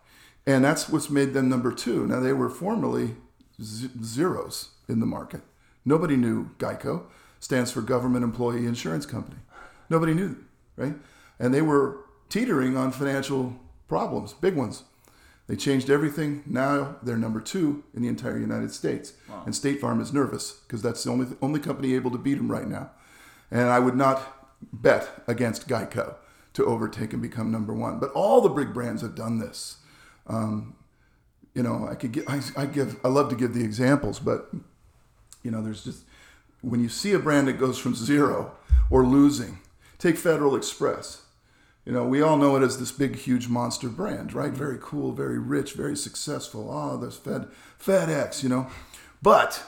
[0.47, 2.07] and that's what's made them number two.
[2.07, 3.17] Now they were formerly
[3.61, 5.41] z- zeros in the market.
[5.83, 7.03] Nobody knew Geico
[7.41, 9.41] stands for Government Employee Insurance Company.
[9.89, 10.37] Nobody knew,
[10.77, 10.95] right?
[11.37, 14.83] And they were teetering on financial problems, big ones.
[15.47, 16.43] They changed everything.
[16.45, 19.13] Now they're number two in the entire United States.
[19.45, 22.51] And State Farm is nervous because that's the only only company able to beat them
[22.51, 22.91] right now.
[23.51, 26.15] And I would not bet against Geico
[26.53, 27.99] to overtake and become number one.
[27.99, 29.77] But all the big brands have done this.
[30.27, 30.75] Um,
[31.53, 34.49] you know, I could give, I, I give, I love to give the examples, but
[35.43, 36.06] you know, there's just
[36.62, 38.53] when you see a brand that goes from zero
[38.89, 39.60] or losing.
[39.99, 41.22] Take Federal Express.
[41.86, 44.54] You know, we all know it as this big, huge monster brand, right?
[44.54, 46.69] Very cool, very rich, very successful.
[46.72, 47.48] Ah, oh, there's Fed,
[47.80, 48.67] FedEx, you know.
[49.22, 49.63] But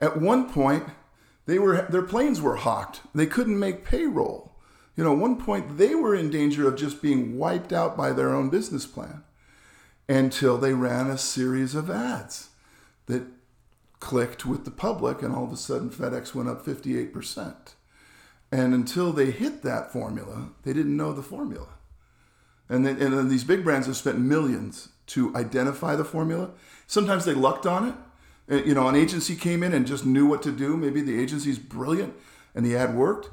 [0.00, 0.84] at one point,
[1.46, 3.00] they were their planes were hawked.
[3.14, 4.54] They couldn't make payroll.
[4.96, 8.12] You know, at one point they were in danger of just being wiped out by
[8.12, 9.22] their own business plan
[10.08, 12.48] until they ran a series of ads
[13.06, 13.24] that
[14.00, 17.74] clicked with the public, and all of a sudden FedEx went up 58%.
[18.50, 21.68] And until they hit that formula, they didn't know the formula.
[22.68, 26.50] And then, and then these big brands have spent millions to identify the formula.
[26.86, 27.94] Sometimes they lucked on it.
[28.50, 30.76] Uh, You know, an agency came in and just knew what to do.
[30.76, 32.14] Maybe the agency's brilliant
[32.54, 33.30] and the ad worked,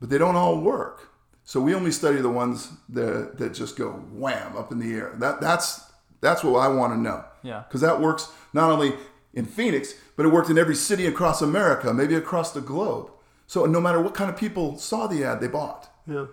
[0.00, 1.10] but they don't all work.
[1.44, 5.14] So we only study the ones that, that just go wham up in the air.
[5.18, 5.80] That, that's,
[6.20, 7.24] that's what I want to know.
[7.42, 7.62] Yeah.
[7.68, 8.94] Because that works not only
[9.32, 13.10] in Phoenix, but it worked in every city across America, maybe across the globe.
[13.46, 15.90] So no matter what kind of people saw the ad, they bought.
[16.06, 16.26] Yeah.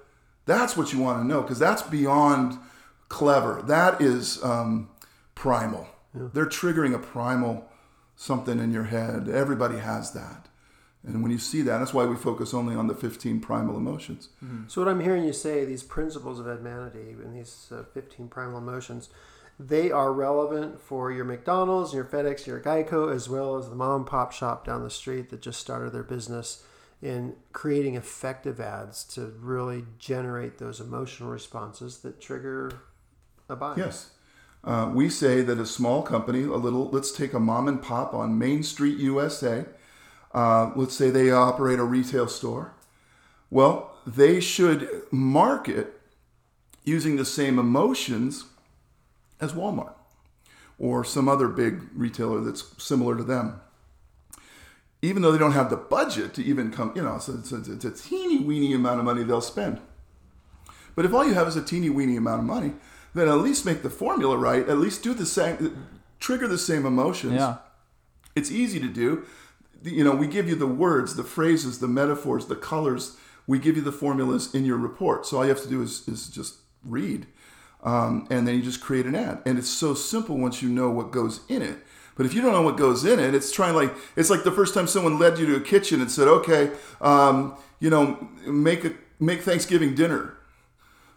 [0.46, 2.58] That's what you want to know because that's beyond
[3.08, 3.62] clever.
[3.62, 4.90] That is um,
[5.36, 5.88] primal.
[6.14, 7.68] They're triggering a primal
[8.16, 9.28] something in your head.
[9.28, 10.48] Everybody has that.
[11.06, 14.30] And when you see that, that's why we focus only on the 15 primal emotions.
[14.68, 18.58] So what I'm hearing you say, these principles of Admanity and these uh, 15 primal
[18.58, 19.10] emotions,
[19.60, 24.02] they are relevant for your McDonald's, your FedEx, your Geico, as well as the mom
[24.02, 26.64] and pop shop down the street that just started their business
[27.04, 32.72] in creating effective ads to really generate those emotional responses that trigger
[33.50, 33.76] a buy.
[33.76, 34.12] Yes.
[34.64, 38.14] Uh, we say that a small company, a little, let's take a mom and pop
[38.14, 39.66] on Main Street, USA.
[40.34, 42.74] Uh, let's say they operate a retail store.
[43.50, 46.00] Well, they should market
[46.86, 48.46] using the same emotions
[49.42, 49.94] as Walmart
[50.80, 53.60] or some other big retailer that's similar to them.
[55.04, 57.68] Even though they don't have the budget to even come, you know, so it's, it's,
[57.68, 59.82] it's a teeny weeny amount of money they'll spend.
[60.96, 62.72] But if all you have is a teeny weeny amount of money,
[63.14, 64.68] then at least make the formula right.
[64.70, 65.78] At least do the same,
[66.22, 67.34] trigger the same emotions.
[67.34, 67.58] Yeah.
[68.34, 69.26] It's easy to do.
[69.84, 73.18] You know, we give you the words, the phrases, the metaphors, the colors.
[73.46, 75.26] We give you the formulas in your report.
[75.26, 77.28] So all you have to do is, is just read.
[77.84, 79.42] Um, and then you just create an ad.
[79.46, 81.80] And it's so simple once you know what goes in it.
[82.16, 84.52] But if you don't know what goes in it, it's trying like it's like the
[84.52, 86.72] first time someone led you to a kitchen and said, "Okay,
[87.02, 90.38] um, you know, make a make Thanksgiving dinner,"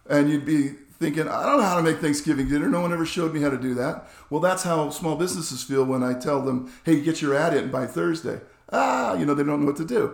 [0.09, 2.67] and you'd be thinking, "I don't know how to make Thanksgiving dinner.
[2.67, 5.83] No one ever showed me how to do that." Well, that's how small businesses feel
[5.83, 9.43] when I tell them, "Hey, get your ad in by Thursday." Ah, you know, they
[9.43, 10.13] don't know what to do,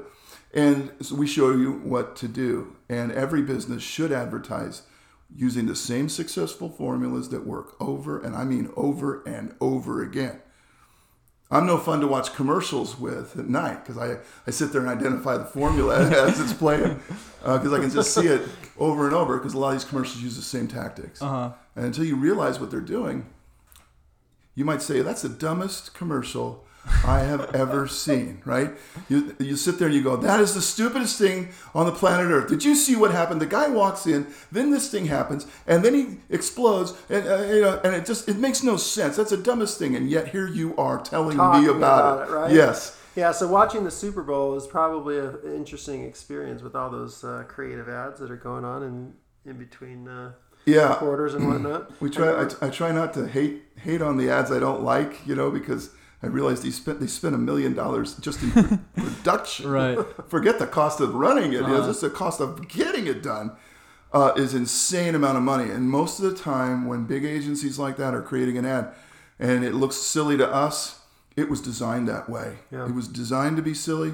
[0.53, 2.75] and so we show you what to do.
[2.89, 4.83] And every business should advertise
[5.35, 10.41] using the same successful formulas that work over and I mean over and over again.
[11.51, 14.89] I'm no fun to watch commercials with at night because I, I sit there and
[14.89, 16.99] identify the formula as it's playing
[17.41, 18.41] because I can just see it
[18.77, 21.21] over and over because a lot of these commercials use the same tactics.
[21.21, 21.51] Uh-huh.
[21.75, 23.27] And until you realize what they're doing,
[24.55, 26.65] you might say, that's the dumbest commercial
[27.05, 28.71] I have ever seen, right?
[29.07, 32.29] You, you sit there and you go, that is the stupidest thing on the planet
[32.29, 32.49] Earth.
[32.49, 33.39] Did you see what happened?
[33.41, 37.61] The guy walks in, then this thing happens, and then he explodes, and, uh, you
[37.61, 39.15] know, and it just, it makes no sense.
[39.15, 39.95] That's the dumbest thing.
[39.95, 41.79] And yet here you are telling Talking me about,
[42.23, 42.31] about it.
[42.31, 42.51] it, right?
[42.53, 42.99] Yes.
[43.15, 47.43] Yeah, so watching the Super Bowl is probably an interesting experience with all those uh,
[47.47, 49.13] creative ads that are going on in,
[49.45, 50.31] in between uh,
[50.65, 50.95] Yeah.
[50.95, 52.01] quarters and whatnot.
[52.01, 52.43] We try.
[52.43, 55.51] I, I try not to hate hate on the ads I don't like, you know,
[55.51, 55.91] because
[56.23, 59.69] I realize they spent they spent a million dollars just in pr- production.
[59.69, 59.97] Right.
[60.27, 61.63] Forget the cost of running it.
[61.63, 61.75] Uh-huh.
[61.75, 63.51] It's just the cost of getting it done.
[64.13, 67.97] Uh, is insane amount of money, and most of the time when big agencies like
[67.97, 68.93] that are creating an ad,
[69.39, 70.99] and it looks silly to us,
[71.35, 72.59] it was designed that way.
[72.69, 72.85] Yeah.
[72.85, 74.13] It was designed to be silly.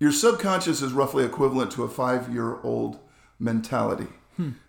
[0.00, 2.98] Your subconscious is roughly equivalent to a five-year-old
[3.38, 4.08] mentality.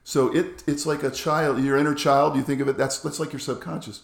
[0.04, 2.36] So it it's like a child, your inner child.
[2.36, 2.78] You think of it.
[2.78, 4.04] That's that's like your subconscious.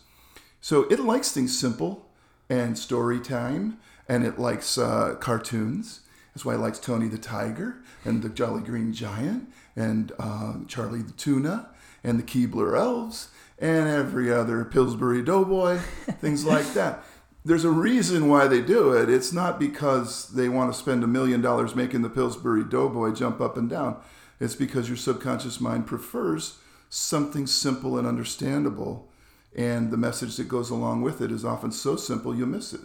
[0.61, 2.07] So it likes things simple
[2.49, 3.77] and story time,
[4.07, 6.01] and it likes uh, cartoons.
[6.33, 11.01] That's why it likes Tony the Tiger and the Jolly Green Giant and uh, Charlie
[11.01, 11.69] the Tuna
[12.03, 15.77] and the Keebler Elves and every other Pillsbury Doughboy,
[16.19, 17.03] things like that.
[17.43, 19.09] There's a reason why they do it.
[19.09, 23.39] It's not because they want to spend a million dollars making the Pillsbury Doughboy jump
[23.39, 23.97] up and down.
[24.39, 26.57] It's because your subconscious mind prefers
[26.89, 29.09] something simple and understandable,
[29.55, 32.81] and the message that goes along with it is often so simple you miss it.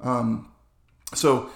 [0.00, 0.48] Um,
[1.14, 1.50] so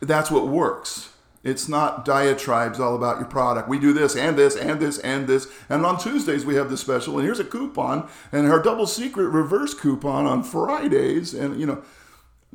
[0.00, 1.12] that's what works.
[1.44, 3.68] It's not diatribes all about your product.
[3.68, 5.46] We do this and this and this and this.
[5.68, 9.28] And on Tuesdays we have the special, and here's a coupon, and our double secret
[9.28, 11.34] reverse coupon on Fridays.
[11.34, 11.82] And you know,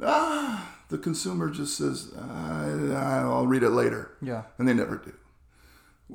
[0.04, 4.44] ah, the consumer just says, "I- "I'll read it later," Yeah.
[4.58, 5.14] and they never do.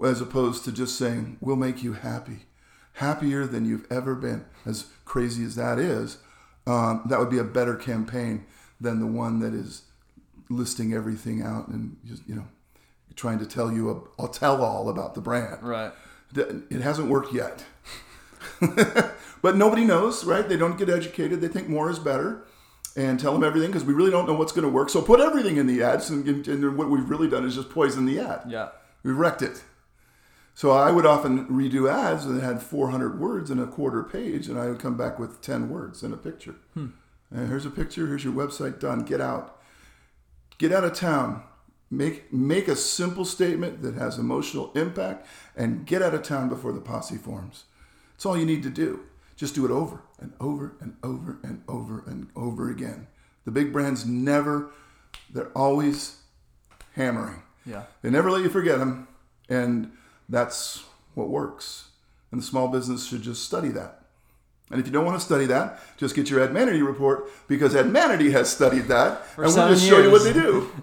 [0.05, 2.45] As opposed to just saying, "We'll make you happy,
[2.97, 6.19] happier than you've ever been." As crazy as that is,
[6.67, 8.45] um, that would be a better campaign
[8.81, 9.83] than the one that is
[10.49, 12.47] listing everything out and just you know
[13.17, 15.63] trying to tell you a, I'll tell all about the brand.
[15.63, 15.93] Right.
[16.35, 17.65] It hasn't worked yet.
[19.43, 20.47] but nobody knows, right?
[20.47, 21.41] They don't get educated.
[21.41, 22.45] They think more is better
[22.97, 24.91] and tell them everything because we really don't know what's going to work.
[24.91, 28.07] So put everything in the ads, and, and what we've really done is just poison
[28.07, 28.43] the ad.
[28.49, 28.69] Yeah.
[29.03, 29.63] We wrecked it.
[30.57, 34.59] So I would often redo ads that had 400 words in a quarter page, and
[34.59, 36.55] I would come back with 10 words and a picture.
[36.73, 36.87] Hmm.
[37.31, 38.07] And here's a picture.
[38.07, 39.01] Here's your website done.
[39.01, 39.61] Get out.
[40.57, 41.43] Get out of town.
[41.91, 46.73] Make make a simple statement that has emotional impact, and get out of town before
[46.73, 47.65] the posse forms.
[48.15, 49.01] That's all you need to do.
[49.37, 53.09] Just do it over and over and over and over and over again.
[53.45, 54.71] The big brands never.
[55.31, 56.23] They're always
[56.95, 57.43] hammering.
[57.67, 57.83] Yeah.
[58.01, 59.07] They never let you forget them,
[59.51, 59.93] and
[60.29, 60.85] that's
[61.15, 61.89] what works.
[62.31, 64.03] And the small business should just study that.
[64.71, 68.33] And if you don't want to study that, just get your Admanity report because Admanity
[68.33, 70.71] has studied that, and we'll just show you what they do.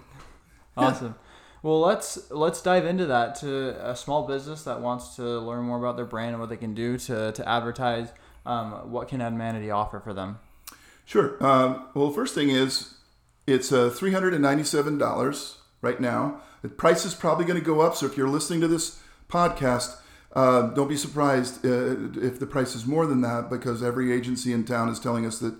[0.76, 1.14] Awesome.
[1.62, 5.78] Well, let's let's dive into that to a small business that wants to learn more
[5.78, 8.08] about their brand and what they can do to to advertise.
[8.44, 10.40] Um, what can Admanity offer for them?
[11.04, 11.36] Sure.
[11.40, 12.94] Um, well, first thing is
[13.46, 16.40] it's uh, $397 right now.
[16.62, 17.94] The price is probably going to go up.
[17.94, 19.00] So if you're listening to this
[19.34, 19.96] podcast,
[20.34, 24.52] uh, don't be surprised uh, if the price is more than that because every agency
[24.52, 25.54] in town is telling us that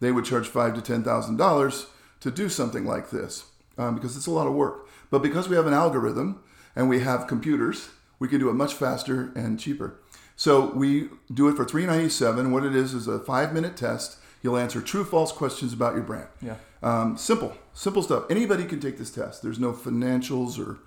[0.00, 1.86] they would charge five to ten thousand dollars
[2.20, 3.44] to do something like this
[3.78, 4.86] um, because it's a lot of work.
[5.10, 6.42] But because we have an algorithm
[6.76, 9.98] and we have computers, we can do it much faster and cheaper.
[10.36, 12.52] So we do it for 397.
[12.52, 14.18] What it is is a five minute test.
[14.42, 16.28] You'll answer true false questions about your brand.
[16.40, 16.54] Yeah.
[16.82, 18.24] Um, simple, simple stuff.
[18.30, 19.42] Anybody can take this test.
[19.42, 20.78] There's no financials or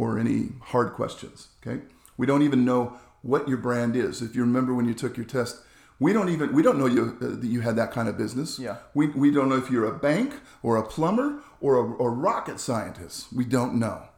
[0.00, 1.48] or any hard questions.
[1.60, 1.82] Okay.
[2.16, 4.22] We don't even know what your brand is.
[4.22, 5.60] If you remember when you took your test,
[5.98, 8.58] we don't even we don't know you uh, that you had that kind of business.
[8.58, 8.78] Yeah.
[8.94, 10.32] We, we don't know if you're a bank
[10.62, 13.30] or a plumber or a or rocket scientist.
[13.30, 14.08] We don't know,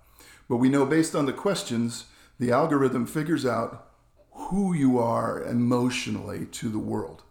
[0.48, 2.04] but we know based on the questions,
[2.38, 3.88] the algorithm figures out
[4.30, 7.24] who you are emotionally to the world.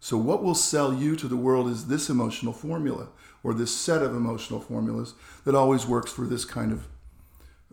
[0.00, 3.08] So, what will sell you to the world is this emotional formula
[3.44, 5.14] or this set of emotional formulas
[5.44, 6.88] that always works for this kind of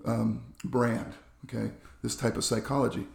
[0.06, 1.14] um, brand,
[1.46, 1.72] okay?
[2.02, 3.08] This type of psychology.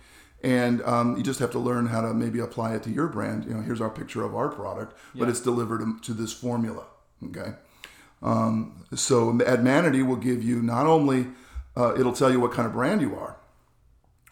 [0.43, 3.45] And um, you just have to learn how to maybe apply it to your brand.
[3.45, 6.85] You know, here's our picture of our product, but it's delivered to this formula,
[7.25, 7.55] okay?
[8.23, 11.29] Um, so, Admanity will give you not only,
[11.77, 13.37] uh, it'll tell you what kind of brand you are,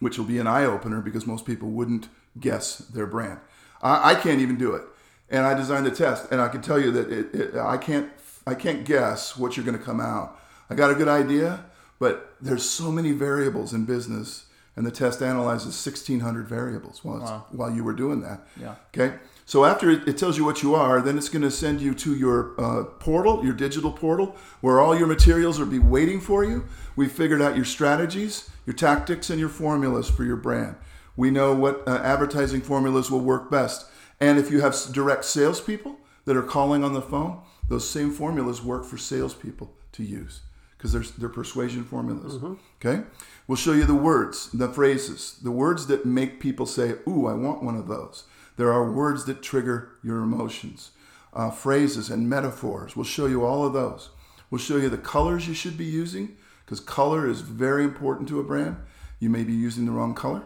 [0.00, 3.40] which will be an eye opener because most people wouldn't guess their brand.
[3.82, 4.82] I, I can't even do it.
[5.28, 8.10] and I designed the test, and I can tell you that it, it, I can't
[8.46, 10.38] I can't guess what you're going to come out.
[10.70, 11.64] I got a good idea,
[11.98, 17.46] but there's so many variables in business, and the test analyzes 1,600 variables while Wow.
[17.50, 18.46] while you were doing that.
[18.60, 18.74] Yeah.
[18.94, 19.16] Okay.
[19.46, 21.94] So after it, it tells you what you are, then it's going to send you
[21.94, 26.44] to your uh, portal, your digital portal, where all your materials will be waiting for
[26.44, 26.64] you.
[26.96, 30.76] We figured out your strategies, your tactics, and your formulas for your brand.
[31.16, 33.86] We know what uh, advertising formulas will work best.
[34.20, 38.62] And if you have direct salespeople that are calling on the phone, those same formulas
[38.62, 40.40] work for salespeople to use
[40.76, 42.42] because they're, they're persuasion formulas.
[42.80, 43.04] Okay?
[43.46, 47.34] We'll show you the words, the phrases, the words that make people say, Ooh, I
[47.34, 48.24] want one of those.
[48.56, 50.90] There are words that trigger your emotions,
[51.32, 52.96] uh, phrases and metaphors.
[52.96, 54.10] We'll show you all of those.
[54.50, 58.40] We'll show you the colors you should be using because color is very important to
[58.40, 58.76] a brand.
[59.18, 60.42] You may be using the wrong color.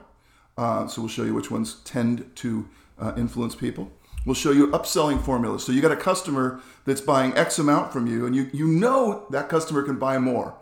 [0.56, 2.68] Uh, so we'll show you which ones tend to
[2.98, 3.92] uh, influence people.
[4.26, 5.64] We'll show you upselling formulas.
[5.64, 9.26] So you got a customer that's buying X amount from you, and you, you know
[9.30, 10.54] that customer can buy more,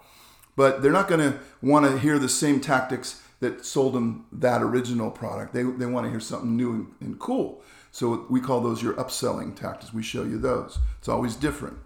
[0.57, 4.63] but they're not going to want to hear the same tactics that sold them that
[4.63, 5.55] original product.
[5.55, 7.63] They, they want to hear something new and, and cool.
[7.91, 9.95] So we call those your upselling tactics.
[9.95, 10.79] We show you those.
[10.99, 11.79] It's always different.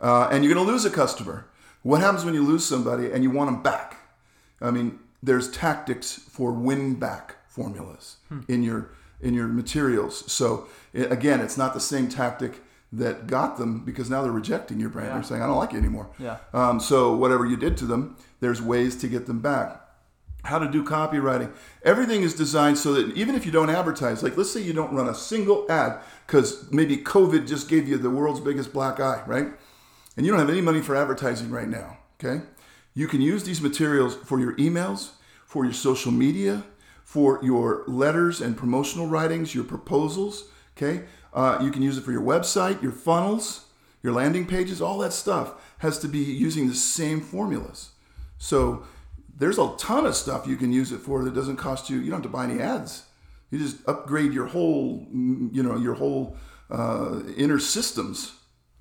[0.00, 1.46] Uh, and you're going to lose a customer.
[1.82, 3.96] What happens when you lose somebody and you want them back?
[4.60, 8.16] I mean, there's tactics for win back formulas
[8.48, 8.90] in your
[9.24, 10.30] in your materials.
[10.30, 12.60] So again, it's not the same tactic
[12.92, 15.08] that got them because now they're rejecting your brand.
[15.08, 15.14] Yeah.
[15.14, 16.36] They're saying, "I don't like you anymore." Yeah.
[16.52, 19.80] Um, so whatever you did to them, there's ways to get them back.
[20.44, 21.50] How to do copywriting.
[21.82, 24.94] Everything is designed so that even if you don't advertise, like let's say you don't
[24.94, 29.22] run a single ad because maybe COVID just gave you the world's biggest black eye,
[29.26, 29.48] right?
[30.16, 32.44] and you don't have any money for advertising right now, okay?
[32.94, 35.10] You can use these materials for your emails,
[35.46, 36.62] for your social media,
[37.04, 41.04] for your letters and promotional writings, your proposals, okay?
[41.32, 43.66] Uh, you can use it for your website, your funnels,
[44.02, 47.90] your landing pages, all that stuff has to be using the same formulas.
[48.38, 48.84] So
[49.36, 52.10] there's a ton of stuff you can use it for that doesn't cost you, you
[52.10, 53.04] don't have to buy any ads.
[53.50, 56.36] You just upgrade your whole, mm, you know, your whole
[56.70, 58.32] uh, inner systems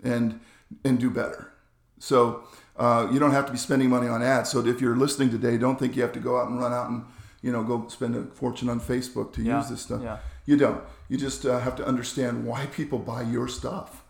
[0.03, 0.39] and
[0.83, 1.51] and do better.
[1.99, 2.43] So
[2.75, 4.49] uh, you don't have to be spending money on ads.
[4.49, 6.89] So if you're listening today, don't think you have to go out and run out
[6.89, 7.05] and
[7.43, 10.01] you know go spend a fortune on Facebook to Yeah, use this stuff.
[10.01, 10.17] yeah.
[10.45, 10.81] You don't.
[11.09, 14.03] You just uh, have to understand why people buy your stuff.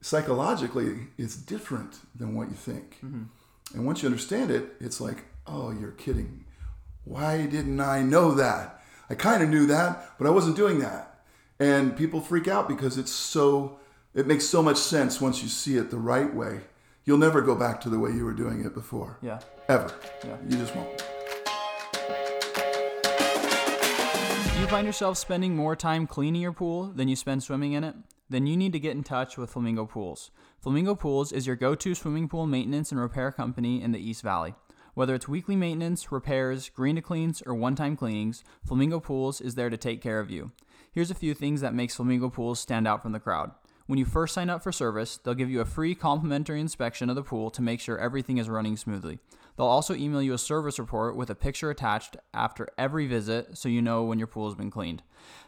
[0.00, 2.98] Psychologically, it's different than what you think.
[3.02, 6.44] And once you understand it, it's like, oh, you're kidding.
[7.04, 8.80] Why didn't I know that?
[9.10, 11.20] I kind of knew that, but I wasn't doing that.
[11.58, 13.78] And people freak out because it's so,
[14.14, 16.60] it makes so much sense once you see it the right way.
[17.04, 19.18] You'll never go back to the way you were doing it before.
[19.22, 19.40] Yeah.
[19.68, 19.92] Ever.
[20.24, 20.36] Yeah.
[20.48, 21.02] You just won't.
[24.68, 27.94] Find yourself spending more time cleaning your pool than you spend swimming in it?
[28.28, 30.30] Then you need to get in touch with Flamingo Pools.
[30.60, 34.20] Flamingo Pools is your go to swimming pool maintenance and repair company in the East
[34.20, 34.54] Valley.
[34.92, 39.54] Whether it's weekly maintenance, repairs, green to cleans, or one time cleanings, Flamingo Pools is
[39.54, 40.52] there to take care of you.
[40.92, 43.52] Here's a few things that makes Flamingo Pools stand out from the crowd.
[43.86, 47.16] When you first sign up for service, they'll give you a free complimentary inspection of
[47.16, 49.18] the pool to make sure everything is running smoothly.
[49.58, 53.68] They'll also email you a service report with a picture attached after every visit so
[53.68, 55.02] you know when your pool has been cleaned.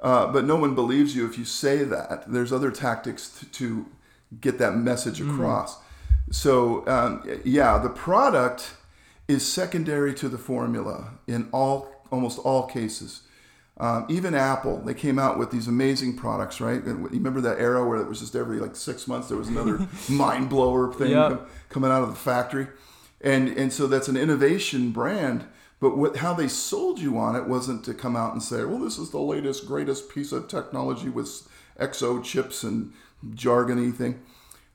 [0.00, 2.32] uh, but no one believes you if you say that.
[2.32, 3.86] There's other tactics to, to
[4.40, 5.78] get that message across.
[6.30, 8.74] So um, yeah, the product
[9.28, 13.22] is secondary to the formula in all almost all cases.
[13.80, 16.82] Um, even Apple, they came out with these amazing products, right?
[16.82, 19.46] And you remember that era where it was just every like six months there was
[19.48, 21.28] another mind blower thing Yeah.
[21.28, 22.66] com- coming out of the factory,
[23.20, 25.44] and and so that's an innovation brand.
[25.80, 28.80] But what, how they sold you on it wasn't to come out and say, well,
[28.80, 31.48] this is the latest, greatest piece of technology with
[31.78, 32.92] XO chips and
[33.30, 34.20] jargony thing.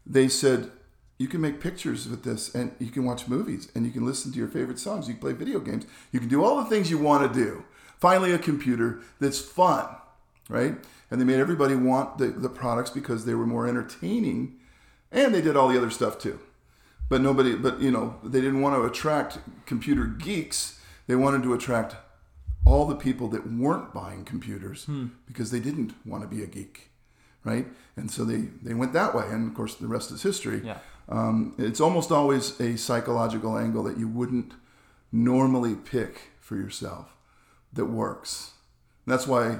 [0.05, 0.71] They said,
[1.17, 4.31] you can make pictures with this and you can watch movies and you can listen
[4.31, 5.09] to your favorite songs.
[5.09, 5.85] You can play video games.
[6.13, 7.65] You can do all the things you want to do.
[8.03, 9.87] Finally, a computer that's fun,
[10.49, 10.75] right?
[11.09, 14.57] And they made everybody want the, the products because they were more entertaining
[15.09, 16.37] and they did all the other stuff too.
[17.07, 20.81] But nobody, but you know, they didn't want to attract computer geeks.
[21.07, 21.95] They wanted to attract
[22.65, 24.85] all the people that weren't buying computers
[25.25, 26.89] because they didn't want to be a geek,
[27.45, 27.67] right?
[27.95, 30.61] And so they they went that way, and of course the rest is history.
[30.61, 30.79] Yeah.
[31.07, 34.55] Um, it's almost always a psychological angle that you wouldn't
[35.13, 37.13] normally pick for yourself
[37.73, 38.51] that works.
[39.05, 39.59] That's why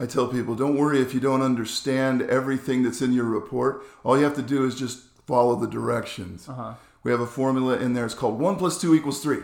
[0.00, 3.82] I tell people don't worry if you don't understand everything that's in your report.
[4.02, 6.48] All you have to do is just follow the directions.
[6.48, 6.74] Uh-huh.
[7.02, 8.06] We have a formula in there.
[8.06, 9.40] It's called one plus two equals three.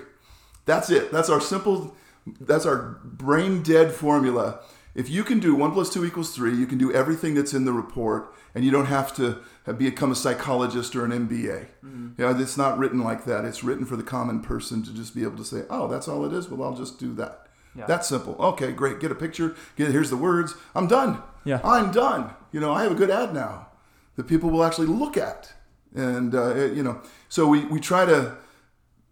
[0.64, 1.12] That's it.
[1.12, 1.94] That's our simple,
[2.40, 4.60] that's our brain dead formula.
[4.94, 7.64] If you can do one plus two equals three, you can do everything that's in
[7.64, 9.38] the report, and you don't have to
[9.78, 11.66] become a psychologist or an MBA.
[11.84, 12.20] Mm-hmm.
[12.20, 13.44] Yeah, it's not written like that.
[13.44, 16.24] It's written for the common person to just be able to say, "Oh, that's all
[16.26, 17.46] it is." Well, I'll just do that.
[17.76, 17.86] Yeah.
[17.86, 18.34] That's simple.
[18.38, 18.98] Okay, great.
[19.00, 19.54] Get a picture.
[19.76, 20.54] Get here's the words.
[20.74, 21.22] I'm done.
[21.44, 21.60] Yeah.
[21.64, 22.30] I'm done.
[22.52, 23.68] You know, I have a good ad now
[24.16, 25.52] that people will actually look at,
[25.94, 28.36] and uh, it- you know, so we we try to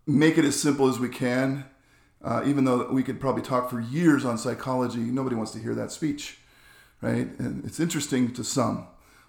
[0.07, 1.65] make it as simple as we can.
[2.23, 5.73] Uh, even though we could probably talk for years on psychology, nobody wants to hear
[5.77, 6.39] that speech,
[7.01, 7.29] right?
[7.39, 8.89] And it's interesting to some,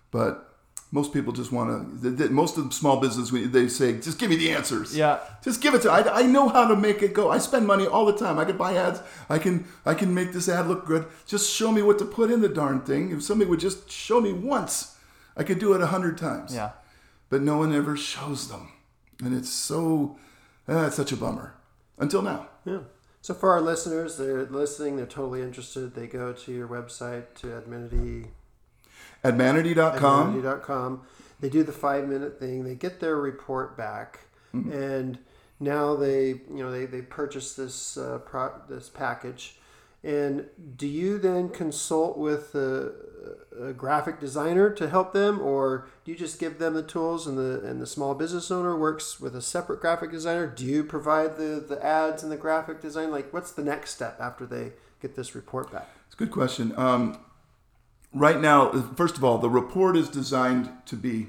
[0.10, 0.49] but
[0.92, 2.30] most people just want to.
[2.30, 5.20] Most of the small business, they say, "Just give me the answers." Yeah.
[5.44, 5.92] Just give it to.
[5.92, 7.30] I, I know how to make it go.
[7.30, 8.40] I spend money all the time.
[8.40, 9.02] I can buy ads.
[9.30, 11.06] I can I can make this ad look good.
[11.28, 13.12] Just show me what to put in the darn thing.
[13.12, 14.98] If somebody would just show me once,
[15.38, 16.56] I could do it a hundred times.
[16.56, 16.72] Yeah.
[17.30, 18.72] But no one ever shows them,
[19.24, 20.18] and it's so.
[20.68, 21.56] Uh, it's such a bummer.
[22.00, 22.48] Until now.
[22.66, 22.80] Yeah.
[23.22, 25.94] So for our listeners, they're listening, they're totally interested.
[25.94, 28.30] They go to your website to Admanity,
[29.24, 30.42] At manity.com.
[30.42, 31.02] Admanity.com.
[31.40, 32.64] They do the five minute thing.
[32.64, 34.22] They get their report back,
[34.54, 35.20] and
[35.60, 39.56] now they you know they, they purchase this uh, pro- this package.
[40.02, 40.46] And
[40.78, 42.94] do you then consult with a,
[43.62, 47.38] a graphic designer to help them, or do you just give them the tools and
[47.38, 50.48] the and the small business owner works with a separate graphic designer?
[50.48, 53.12] Do you provide the the ads and the graphic design?
[53.12, 55.90] Like, what's the next step after they get this report back?
[56.06, 56.74] It's a good question.
[56.78, 57.18] Um,
[58.14, 61.28] right now, first of all, the report is designed to be.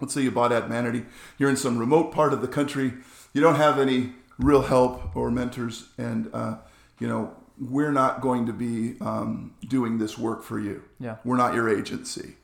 [0.00, 1.06] Let's say you bought Admanity.
[1.38, 2.94] You're in some remote part of the country.
[3.32, 6.56] You don't have any real help or mentors, and uh,
[6.98, 10.82] you know we're not going to be um, doing this work for you.
[10.98, 11.16] Yeah.
[11.24, 12.36] We're not your agency.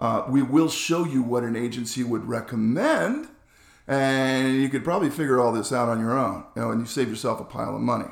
[0.00, 3.28] Uh, we will show you what an agency would recommend,
[3.86, 6.44] and you could probably figure all this out on your own.
[6.56, 8.08] You know, and you save yourself a pile of money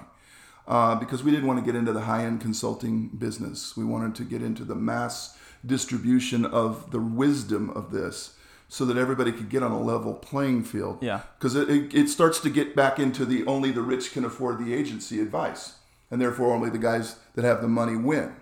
[0.67, 3.77] uh, because we didn't want to get into the high-end consulting business.
[3.77, 8.35] We wanted to get into the mass distribution of the wisdom of this,
[8.69, 10.99] so that everybody could get on a level playing field.
[11.03, 11.21] Yeah.
[11.39, 14.59] Because it, it, it starts to get back into the only the rich can afford
[14.59, 15.75] the agency advice,
[16.11, 18.35] and therefore only the guys that have the money win.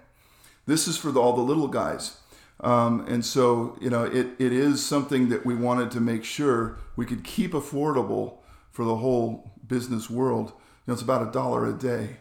[0.67, 2.19] This is for the, all the little guys.
[2.61, 6.79] Um, and so, you know, it, it is something that we wanted to make sure
[6.95, 8.39] we could keep affordable
[8.71, 10.53] for the whole business world.
[10.91, 12.17] Know, it's about a dollar a day.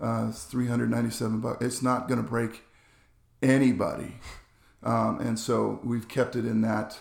[0.00, 1.62] Uh, it's 397 bucks.
[1.62, 2.62] It's not going to break
[3.42, 4.20] anybody.
[4.82, 6.98] Um, and so we've kept it in that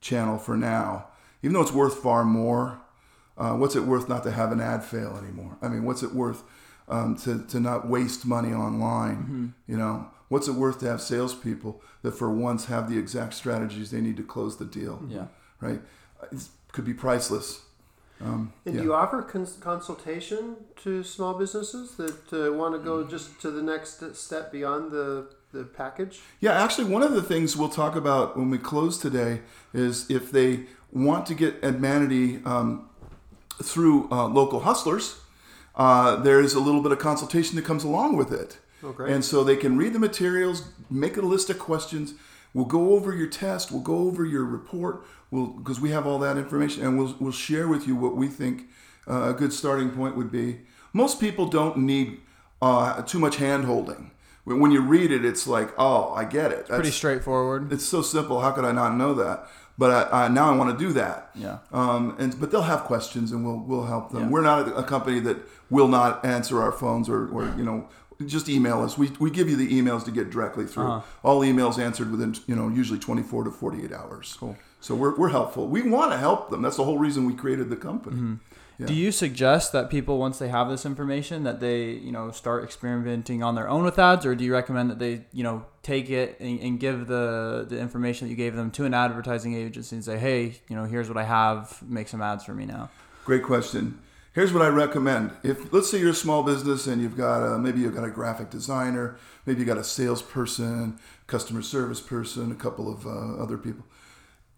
[0.00, 1.06] channel for now.
[1.44, 2.80] Even though it's worth far more,
[3.38, 5.56] uh, what's it worth not to have an ad fail anymore?
[5.62, 6.42] I mean, what's it worth
[6.88, 9.54] um, to, to not waste money online?
[9.68, 13.92] You know, what's it worth to have salespeople that for once have the exact strategies
[13.92, 15.00] they need to close the deal?
[15.06, 15.26] Yeah.
[15.60, 15.80] Right?
[16.32, 17.60] It could be priceless.
[18.24, 18.80] Um, And yeah.
[18.80, 23.50] do you offer cons- consultation to small businesses that uh, want to go just to
[23.50, 26.20] the next step beyond the, the package?
[26.40, 30.30] Yeah, actually, one of the things we'll talk about when we close today is if
[30.30, 32.88] they want to get Admanity um,
[33.62, 35.20] through uh, local hustlers,
[35.76, 38.58] uh, there's a little bit of consultation that comes along with it.
[38.82, 39.12] Oh, great.
[39.12, 42.14] And so they can read the materials, make a list of questions.
[42.54, 43.72] We'll go over your test.
[43.72, 45.04] We'll go over your report.
[45.30, 48.28] We'll because we have all that information, and we'll we'll share with you what we
[48.28, 48.68] think
[49.08, 50.60] uh, a good starting point would be.
[50.92, 52.20] Most people don't need
[52.62, 54.12] uh, too much hand holding.
[54.44, 56.68] When when you read it, it's like, oh, I get it.
[56.68, 57.72] Pretty straightforward.
[57.72, 58.40] it's so simple.
[58.40, 59.48] How could I not know that?
[59.76, 61.30] But I, I, now I want to do that.
[61.34, 61.58] Yeah.
[61.72, 64.24] Um, and but they'll have questions, and we'll we'll help them.
[64.24, 64.28] Yeah.
[64.28, 65.38] We're not a, a company that
[65.70, 67.88] will not answer our phones or, or you know
[68.26, 68.96] just email us.
[68.98, 70.86] We, we give you the emails to get directly through.
[70.86, 71.06] Uh-huh.
[71.22, 74.36] All emails answered within you know usually 24 to 48 hours.
[74.38, 74.56] Cool.
[74.80, 75.66] So we're, we're helpful.
[75.66, 76.60] We want to help them.
[76.60, 78.16] That's the whole reason we created the company.
[78.16, 78.34] Mm-hmm.
[78.78, 78.86] Yeah.
[78.86, 82.64] Do you suggest that people, once they have this information, that they, you know, start
[82.64, 86.10] experimenting on their own with ads, or do you recommend that they, you know, take
[86.10, 89.94] it and, and give the the information that you gave them to an advertising agency
[89.94, 92.90] and say, hey, you know, here's what I have, make some ads for me now?
[93.24, 94.00] Great question.
[94.34, 95.30] Here's what I recommend.
[95.44, 98.10] If let's say you're a small business and you've got a, maybe you've got a
[98.10, 99.16] graphic designer,
[99.46, 103.84] maybe you got a salesperson, customer service person, a couple of uh, other people.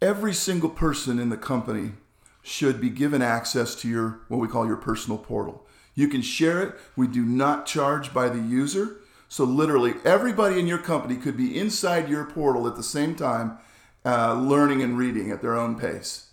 [0.01, 1.93] Every single person in the company
[2.43, 5.67] should be given access to your what we call your personal portal.
[5.95, 6.75] You can share it.
[6.97, 8.97] We do not charge by the user.
[9.29, 13.59] So literally everybody in your company could be inside your portal at the same time,
[14.07, 16.26] uh, learning and reading at their own pace.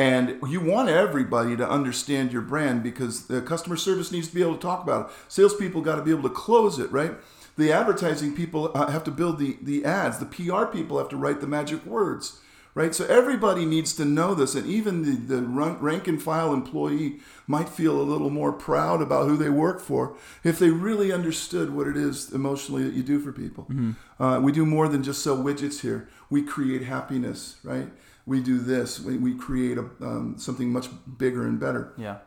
[0.00, 4.40] And you want everybody to understand your brand because the customer service needs to be
[4.40, 5.12] able to talk about it.
[5.28, 7.12] Salespeople got to be able to close it, right?
[7.58, 10.16] The advertising people uh, have to build the, the ads.
[10.16, 12.40] The PR people have to write the magic words,
[12.74, 12.94] right?
[12.94, 14.54] So everybody needs to know this.
[14.54, 19.26] And even the, the rank and file employee might feel a little more proud about
[19.26, 23.18] who they work for if they really understood what it is emotionally that you do
[23.20, 23.64] for people.
[23.64, 24.22] Mm-hmm.
[24.22, 27.88] Uh, we do more than just sell widgets here, we create happiness, right?
[28.26, 30.86] we do this, we, we create a, um, something much
[31.18, 31.92] bigger and better.
[31.96, 32.18] Yeah.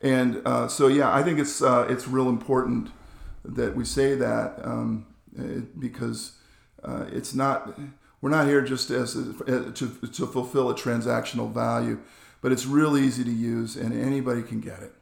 [0.00, 2.90] And uh, so, yeah, I think it's uh, it's real important
[3.44, 6.32] that we say that um, it, because
[6.82, 7.78] uh, it's not
[8.22, 11.98] we're not here just as to to fulfill a transactional value,
[12.40, 14.94] but it's real easy to use and anybody can get it.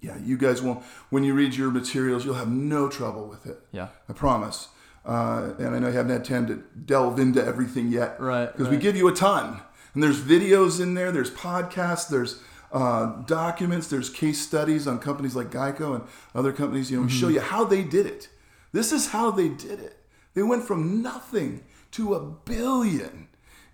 [0.00, 0.82] Yeah, you guys won't.
[1.10, 3.60] When you read your materials, you'll have no trouble with it.
[3.70, 4.68] Yeah, I promise.
[5.04, 8.46] Uh, and I know you haven't had time to delve into everything yet, right?
[8.50, 8.76] Because right.
[8.76, 9.60] we give you a ton,
[9.92, 12.40] and there's videos in there, there's podcasts, there's
[12.72, 16.04] uh, documents, there's case studies on companies like Geico and
[16.34, 16.90] other companies.
[16.90, 17.18] You know, mm-hmm.
[17.18, 18.30] show you how they did it.
[18.72, 19.98] This is how they did it.
[20.32, 21.64] They went from nothing
[21.94, 23.28] to a billion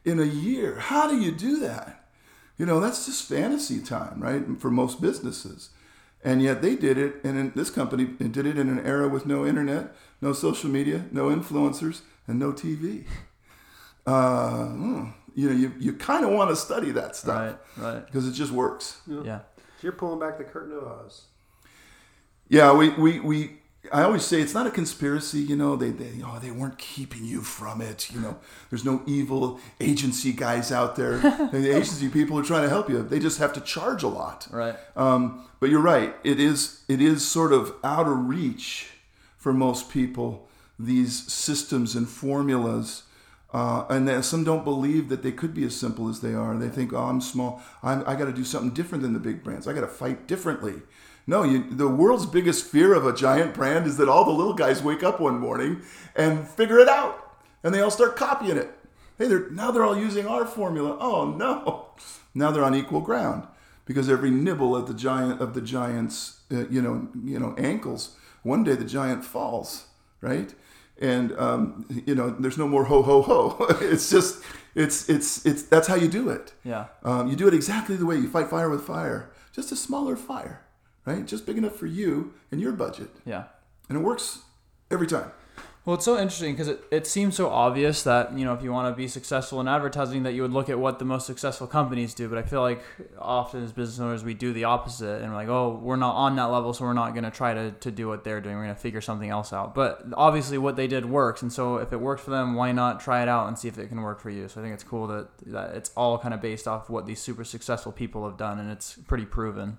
[0.05, 0.77] in a year.
[0.79, 2.05] How do you do that?
[2.59, 4.61] You know, that's just fantasy time, right?
[4.61, 5.71] For most businesses.
[6.23, 9.25] And yet they did it, and in this company did it in an era with
[9.25, 13.07] no internet, no social media, no influencers, and no TV.
[14.07, 15.05] Uh, hmm,
[15.35, 17.95] you know, you, you kind of want to study that stuff, right?
[17.95, 18.05] Right.
[18.05, 19.01] Because it just works.
[19.07, 19.23] Yeah.
[19.25, 19.39] yeah.
[19.79, 21.23] So you're pulling back the curtain of Oz.
[22.51, 23.61] Yeah, we, we, we
[23.93, 25.75] I always say it's not a conspiracy, you know.
[25.75, 28.37] They, they, oh, they weren't keeping you from it, you know.
[28.69, 31.19] There's no evil agency guys out there.
[31.53, 33.03] the agency people are trying to help you.
[33.03, 34.77] They just have to charge a lot, right?
[34.97, 36.15] Um, but you're right.
[36.25, 38.91] It is, it is sort of out of reach
[39.39, 40.49] for most people.
[40.79, 43.05] These systems and formulas,
[43.53, 46.57] uh, and then some don't believe that they could be as simple as they are.
[46.57, 47.63] They think, oh, I'm small.
[47.83, 49.67] I'm, I got to do something different than the big brands.
[49.67, 50.83] I got to fight differently.
[51.27, 54.55] No, you, the world's biggest fear of a giant brand is that all the little
[54.55, 55.83] guys wake up one morning
[56.17, 58.71] and figure it out, and they all start copying it.
[59.19, 60.97] Hey, they're, now they're all using our formula.
[60.99, 61.89] Oh no!
[62.35, 63.47] Now they're on equal ground
[63.85, 68.17] because every nibble at the giant of the giant's, uh, you know, you know, ankles.
[68.43, 69.87] One day the giant falls,
[70.21, 70.55] right?
[71.01, 73.67] And um, you know, there's no more ho ho ho.
[73.81, 74.43] it's just,
[74.75, 76.53] it's it's it's that's how you do it.
[76.65, 76.87] Yeah.
[77.03, 80.17] Um, you do it exactly the way you fight fire with fire, just a smaller
[80.17, 80.63] fire
[81.11, 81.27] right?
[81.27, 83.11] Just big enough for you and your budget.
[83.25, 83.45] Yeah.
[83.89, 84.41] And it works
[84.91, 85.33] every time.
[85.87, 88.71] Well, it's so interesting because it, it seems so obvious that, you know, if you
[88.71, 91.67] want to be successful in advertising, that you would look at what the most successful
[91.67, 92.29] companies do.
[92.29, 92.83] But I feel like
[93.19, 95.23] often as business owners, we do the opposite.
[95.23, 97.55] And we're like, oh, we're not on that level, so we're not going to try
[97.55, 98.57] to, to do what they're doing.
[98.57, 99.75] We're going to figure something else out.
[99.75, 101.41] But obviously, what they did works.
[101.41, 103.79] And so if it works for them, why not try it out and see if
[103.79, 104.49] it can work for you?
[104.49, 107.21] So I think it's cool that, that it's all kind of based off what these
[107.21, 108.59] super successful people have done.
[108.59, 109.79] And it's pretty proven.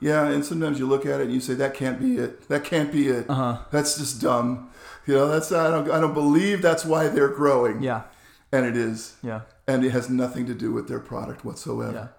[0.00, 2.48] Yeah, and sometimes you look at it and you say that can't be it.
[2.48, 3.28] That can't be it.
[3.28, 3.58] Uh-huh.
[3.70, 4.70] That's just dumb.
[5.06, 7.82] You know, that's I don't I don't believe that's why they're growing.
[7.82, 8.02] Yeah.
[8.52, 9.16] And it is.
[9.22, 9.42] Yeah.
[9.66, 12.10] And it has nothing to do with their product whatsoever.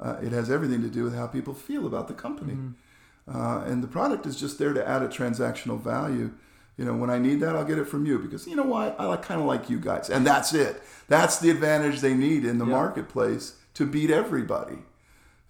[0.00, 0.06] Yeah.
[0.06, 2.54] Uh, it has everything to do with how people feel about the company.
[2.54, 3.36] Mm-hmm.
[3.36, 6.32] Uh, and the product is just there to add a transactional value.
[6.76, 8.88] You know, when I need that, I'll get it from you because you know why?
[8.98, 10.82] I like kind of like you guys, and that's it.
[11.08, 12.72] That's the advantage they need in the yeah.
[12.72, 14.78] marketplace to beat everybody.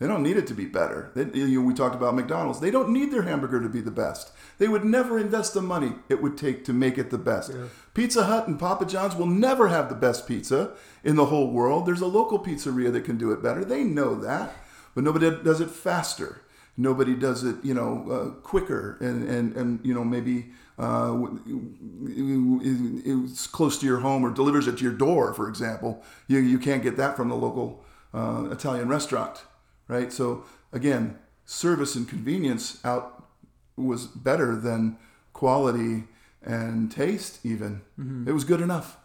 [0.01, 1.12] They don't need it to be better.
[1.14, 2.59] They, you know, we talked about McDonald's.
[2.59, 4.32] They don't need their hamburger to be the best.
[4.57, 7.53] They would never invest the money it would take to make it the best.
[7.53, 7.66] Yeah.
[7.92, 10.72] Pizza Hut and Papa John's will never have the best pizza
[11.05, 11.84] in the whole world.
[11.84, 13.62] There's a local pizzeria that can do it better.
[13.62, 14.57] They know that,
[14.94, 16.40] but nobody does it faster.
[16.78, 21.14] Nobody does it, you know, uh, quicker and, and, and you know maybe uh,
[23.22, 26.03] it's close to your home or delivers it to your door, for example.
[26.26, 27.84] You you can't get that from the local
[28.14, 29.42] uh, Italian restaurant
[29.91, 30.12] right?
[30.12, 33.24] So again, service and convenience out
[33.76, 34.97] was better than
[35.32, 36.05] quality
[36.43, 37.82] and taste even.
[37.99, 38.28] Mm-hmm.
[38.28, 38.97] It was good enough.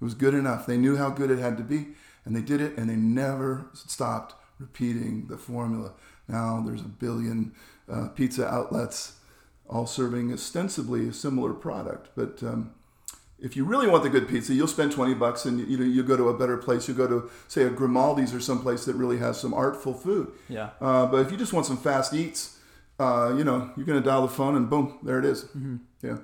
[0.00, 0.66] It was good enough.
[0.66, 3.70] They knew how good it had to be and they did it and they never
[3.72, 5.92] stopped repeating the formula.
[6.28, 7.54] Now there's a billion
[7.90, 9.20] uh, pizza outlets,
[9.68, 12.08] all serving ostensibly a similar product.
[12.16, 12.72] But um,
[13.38, 16.02] if you really want the good pizza, you'll spend 20 bucks and you know you
[16.02, 16.88] go to a better place.
[16.88, 20.32] You go to say a Grimaldi's or someplace that really has some artful food.
[20.48, 20.70] Yeah.
[20.80, 22.58] Uh, but if you just want some fast eats,
[22.98, 25.44] uh, you know you're going to dial the phone and boom, there it is.
[25.44, 25.76] Mm-hmm.
[26.02, 26.18] Yeah.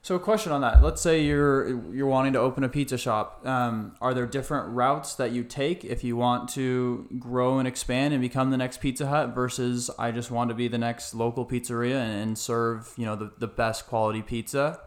[0.00, 0.80] So a question on that.
[0.80, 3.44] Let's say you're you're wanting to open a pizza shop.
[3.44, 8.14] Um, are there different routes that you take if you want to grow and expand
[8.14, 11.44] and become the next Pizza Hut versus I just want to be the next local
[11.44, 14.80] pizzeria and, and serve you know the, the best quality pizza?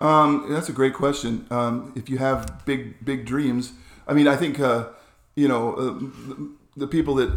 [0.00, 1.46] Um, that's a great question.
[1.50, 3.72] Um, if you have big big dreams,
[4.06, 4.88] I mean, I think uh,
[5.34, 7.36] you know uh, the, the people that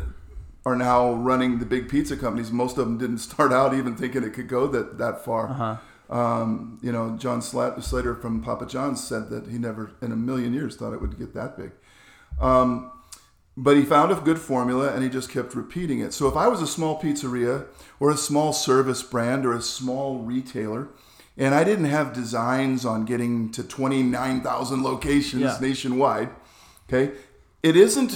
[0.65, 2.51] are now running the big pizza companies.
[2.51, 5.49] Most of them didn't start out even thinking it could go that that far.
[5.49, 5.77] Uh-huh.
[6.09, 10.15] Um, you know, John Slat- Slater from Papa John's said that he never in a
[10.15, 11.71] million years thought it would get that big.
[12.41, 12.91] Um,
[13.55, 16.13] but he found a good formula and he just kept repeating it.
[16.13, 17.67] So if I was a small pizzeria
[17.99, 20.87] or a small service brand or a small retailer,
[21.39, 25.57] and I didn't have designs on getting to 29,000 locations Yeah.
[25.59, 26.29] nationwide,
[26.87, 27.13] okay,
[27.63, 28.13] it isn't.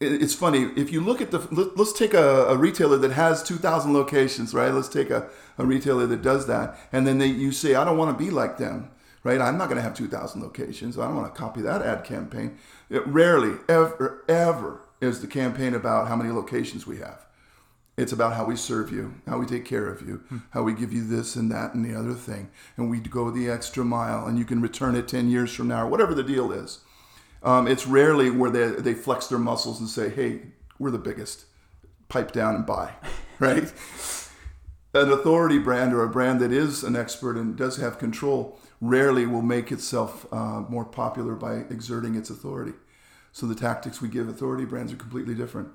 [0.00, 1.38] It's funny if you look at the.
[1.52, 4.72] let- Let's take a, a retailer that has 2,000 locations, right?
[4.74, 7.96] Let's take a, a retailer that does that, and then they, you say, "I don't
[7.98, 8.90] want to be like them."
[9.24, 9.40] right?
[9.40, 10.98] I'm not going to have 2,000 locations.
[10.98, 12.58] I don't want to copy that ad campaign.
[12.90, 17.24] It rarely, ever, ever is the campaign about how many locations we have.
[18.02, 20.92] It's about how we serve you, how we take care of you, how we give
[20.92, 22.50] you this and that and the other thing.
[22.76, 25.84] And we go the extra mile, and you can return it 10 years from now,
[25.84, 26.80] or whatever the deal is.
[27.42, 30.42] Um, it's rarely where they, they flex their muscles and say, hey,
[30.78, 31.46] we're the biggest.
[32.08, 32.92] Pipe down and buy,
[33.38, 33.72] right?
[34.94, 39.26] an authority brand or a brand that is an expert and does have control rarely
[39.26, 42.74] will make itself uh, more popular by exerting its authority.
[43.32, 45.68] So the tactics we give authority brands are completely different.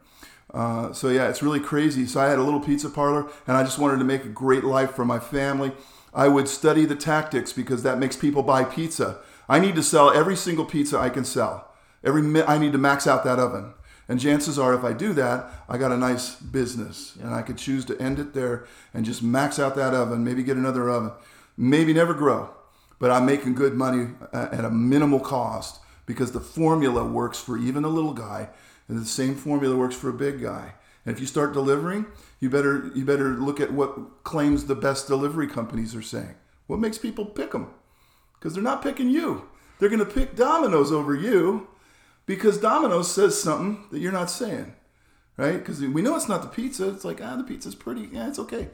[0.53, 2.05] Uh, so yeah, it's really crazy.
[2.05, 4.63] So I had a little pizza parlor, and I just wanted to make a great
[4.63, 5.71] life for my family.
[6.13, 9.19] I would study the tactics because that makes people buy pizza.
[9.49, 11.71] I need to sell every single pizza I can sell.
[12.03, 13.73] Every I need to max out that oven.
[14.09, 17.57] And chances are, if I do that, I got a nice business, and I could
[17.57, 20.23] choose to end it there and just max out that oven.
[20.23, 21.11] Maybe get another oven.
[21.57, 22.49] Maybe never grow,
[22.99, 27.57] but I'm making good money uh, at a minimal cost because the formula works for
[27.57, 28.49] even a little guy,
[28.87, 30.73] and the same formula works for a big guy.
[31.05, 32.05] And if you start delivering,
[32.39, 36.35] you better you better look at what claims the best delivery companies are saying.
[36.67, 37.67] What makes people pick them?
[38.33, 39.47] Because they're not picking you.
[39.79, 41.67] They're going to pick Domino's over you
[42.25, 44.73] because Domino's says something that you're not saying,
[45.37, 45.57] right?
[45.57, 46.89] Because we know it's not the pizza.
[46.89, 48.09] It's like, ah, the pizza's pretty.
[48.11, 48.69] Yeah, it's okay.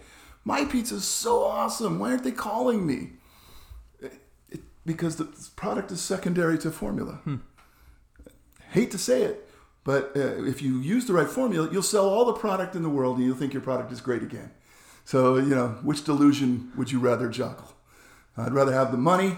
[0.45, 1.99] My pizza's so awesome.
[1.99, 3.11] Why aren't they calling me?
[3.99, 7.19] It- it- because the product is secondary to formula.
[8.71, 9.47] Hate to say it,
[9.83, 12.89] but uh, if you use the right formula, you'll sell all the product in the
[12.89, 14.51] world and you'll think your product is great again.
[15.05, 17.73] So, you know, which delusion would you rather juggle?
[18.37, 19.37] I'd rather have the money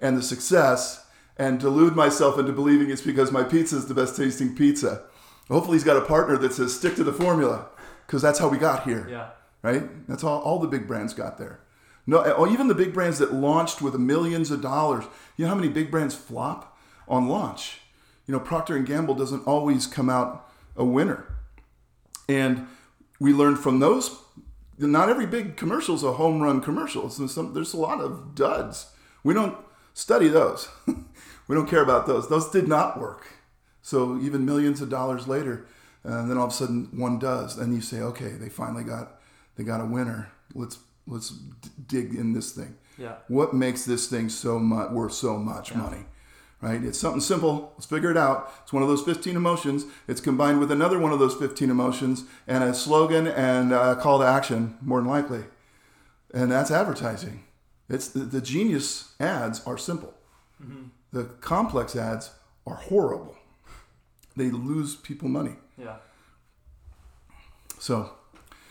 [0.00, 1.06] and the success
[1.38, 5.04] and delude myself into believing it's because my pizza is the best tasting pizza.
[5.48, 7.68] Hopefully, he's got a partner that says, stick to the formula,
[8.06, 9.06] because that's how we got here.
[9.08, 9.28] Yeah.
[9.62, 10.08] Right?
[10.08, 11.60] That's all, all the big brands got there.
[12.06, 15.04] No, or even the big brands that launched with millions of dollars.
[15.36, 16.78] You know how many big brands flop
[17.08, 17.80] on launch?
[18.26, 21.26] You know, Procter and Gamble doesn't always come out a winner.
[22.28, 22.66] And
[23.20, 24.18] we learned from those.
[24.78, 27.08] Not every big commercial is a home run commercial.
[27.08, 28.90] So some, there's a lot of duds.
[29.24, 29.56] We don't
[29.94, 30.68] study those.
[31.48, 32.28] we don't care about those.
[32.28, 33.26] Those did not work.
[33.80, 35.66] So even millions of dollars later,
[36.04, 38.84] uh, and then all of a sudden one does, and you say, okay, they finally
[38.84, 39.20] got
[39.56, 40.30] they got a winner.
[40.54, 42.76] Let's let's d- dig in this thing.
[42.98, 43.14] Yeah.
[43.28, 46.04] What makes this thing so much worth so much money?
[46.62, 46.82] Right?
[46.82, 47.72] It's something simple.
[47.76, 48.50] Let's figure it out.
[48.62, 49.84] It's one of those 15 emotions.
[50.08, 54.18] It's combined with another one of those 15 emotions and a slogan and a call
[54.20, 55.44] to action, more than likely.
[56.32, 57.44] And that's advertising.
[57.90, 60.14] It's the, the genius ads are simple.
[61.12, 62.30] The complex ads
[62.66, 63.36] are horrible.
[64.34, 65.56] They lose people money.
[65.78, 65.96] Yeah.
[67.78, 68.10] So,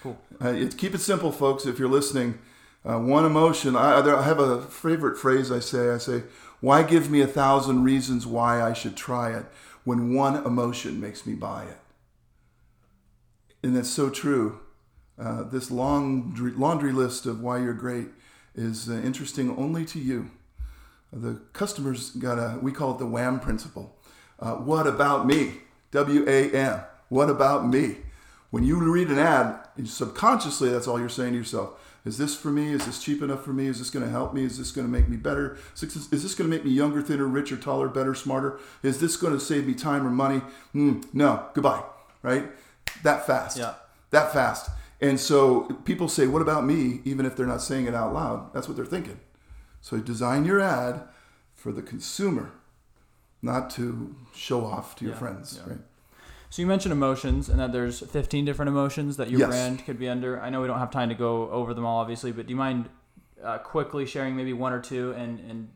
[0.01, 0.17] Cool.
[0.43, 1.65] uh, it, keep it simple, folks.
[1.65, 2.39] If you're listening,
[2.83, 3.75] uh, one emotion.
[3.75, 5.51] I, I have a favorite phrase.
[5.51, 5.91] I say.
[5.91, 6.23] I say,
[6.66, 9.45] "Why give me a thousand reasons why I should try it
[9.84, 11.80] when one emotion makes me buy it?"
[13.61, 14.59] And that's so true.
[15.18, 18.07] Uh, this long laundry list of why you're great
[18.55, 20.32] is uh, interesting only to you.
[21.13, 23.95] The customers got a, we call it the WHAM principle.
[24.39, 25.41] Uh, what about me?
[25.91, 26.82] W A M.
[27.09, 27.97] What about me?
[28.49, 31.80] When you read an ad, subconsciously, that's all you're saying to yourself.
[32.06, 32.72] Is this for me?
[32.72, 33.66] Is this cheap enough for me?
[33.66, 34.43] Is this going to help me?
[34.43, 35.58] Is this going to make me better?
[35.74, 38.60] Is this, going to make me younger, thinner, richer, taller, better, smarter?
[38.84, 40.41] Is this going to save me time or money?
[40.74, 41.84] Hmm, no, goodbye,
[42.22, 42.45] right?
[43.03, 43.58] that fast.
[43.58, 43.74] Yeah.
[44.12, 44.70] That fast.
[45.01, 48.53] And so people say, "What about me?" Even if they're not saying it out loud,
[48.53, 49.20] that's what they're thinking.
[49.82, 51.01] So design your ad
[51.53, 52.51] for the consumer,
[53.41, 55.70] not to show off to your Yeah, friends, yeah.
[55.74, 55.82] right?
[56.56, 59.49] So you mentioned emotions, and that there's 15 different emotions that your Yes.
[59.49, 60.39] brand could be under.
[60.39, 62.56] I know we don't have time to go over them all, obviously, but do you
[62.56, 62.88] mind
[63.43, 65.68] uh, quickly sharing maybe one or two and, and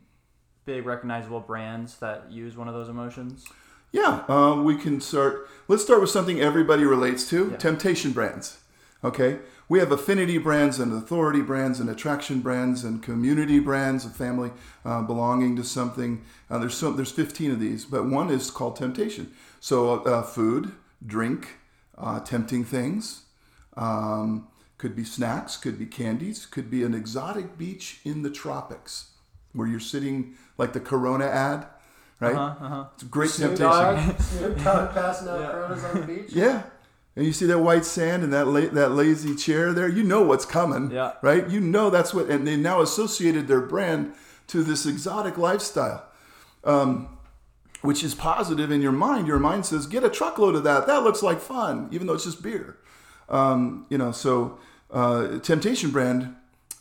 [0.63, 3.45] big recognizable brands that use one of those emotions?
[3.91, 5.49] Yeah, um, we can start.
[5.67, 7.57] Let's start with something everybody relates to: Yeah.
[7.57, 8.59] temptation brands.
[9.01, 9.39] Okay,
[9.69, 14.51] we have affinity brands and authority brands and attraction brands and community brands of family
[14.83, 16.21] uh, belonging to something.
[16.49, 19.31] Uh, there's so there's 15 of these, but one is called temptation.
[19.61, 20.73] So uh, food,
[21.05, 21.59] drink,
[21.97, 23.23] uh, tempting things.
[23.77, 24.47] Um,
[24.77, 29.11] could be snacks, could be candies, could be an exotic beach in the tropics
[29.53, 31.67] where you're sitting like the Corona ad,
[32.19, 32.35] right?
[32.35, 32.85] Uh-huh, uh-huh.
[32.93, 34.07] It's a great Snoop temptation.
[34.07, 35.51] Dogg, Snoop Dogg passing out Yeah.
[35.51, 36.31] Coronas on the beach.
[36.31, 36.63] Yeah.
[37.19, 40.21] And you see that white sand and that la- that lazy chair there, you know
[40.21, 41.11] what's coming, Yeah.
[41.21, 41.49] right?
[41.49, 44.13] You know that's what, and they now associated their brand
[44.47, 46.05] to this exotic lifestyle,
[46.63, 47.09] um,
[47.81, 49.27] which is positive in your mind.
[49.27, 50.87] Your mind says, "Get a truckload of that.
[50.87, 52.77] That looks like fun," even though it's just beer.
[53.27, 54.57] Um, you know, so
[54.89, 56.33] uh, temptation brand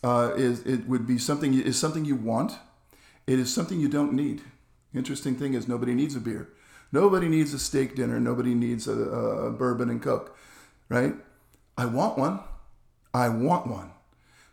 [0.05, 2.53] uh, is it would be something is something you want.
[3.27, 4.43] It is something you don't need.
[4.95, 6.47] Interesting thing is nobody needs a beer.
[6.93, 8.19] Nobody needs a steak dinner.
[8.19, 10.37] Nobody needs a, a bourbon and coke,
[10.89, 11.15] right?
[11.77, 12.41] I want one.
[13.13, 13.93] I want one.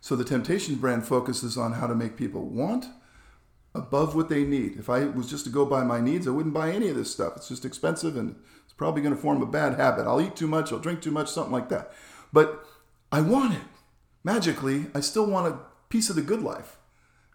[0.00, 2.86] So the Temptation brand focuses on how to make people want
[3.74, 4.76] above what they need.
[4.78, 7.10] If I was just to go by my needs, I wouldn't buy any of this
[7.10, 7.36] stuff.
[7.36, 10.06] It's just expensive and it's probably going to form a bad habit.
[10.06, 11.92] I'll eat too much, I'll drink too much, something like that.
[12.32, 12.64] But
[13.10, 13.62] I want it.
[14.24, 15.58] Magically, I still want a
[15.88, 16.78] piece of the good life.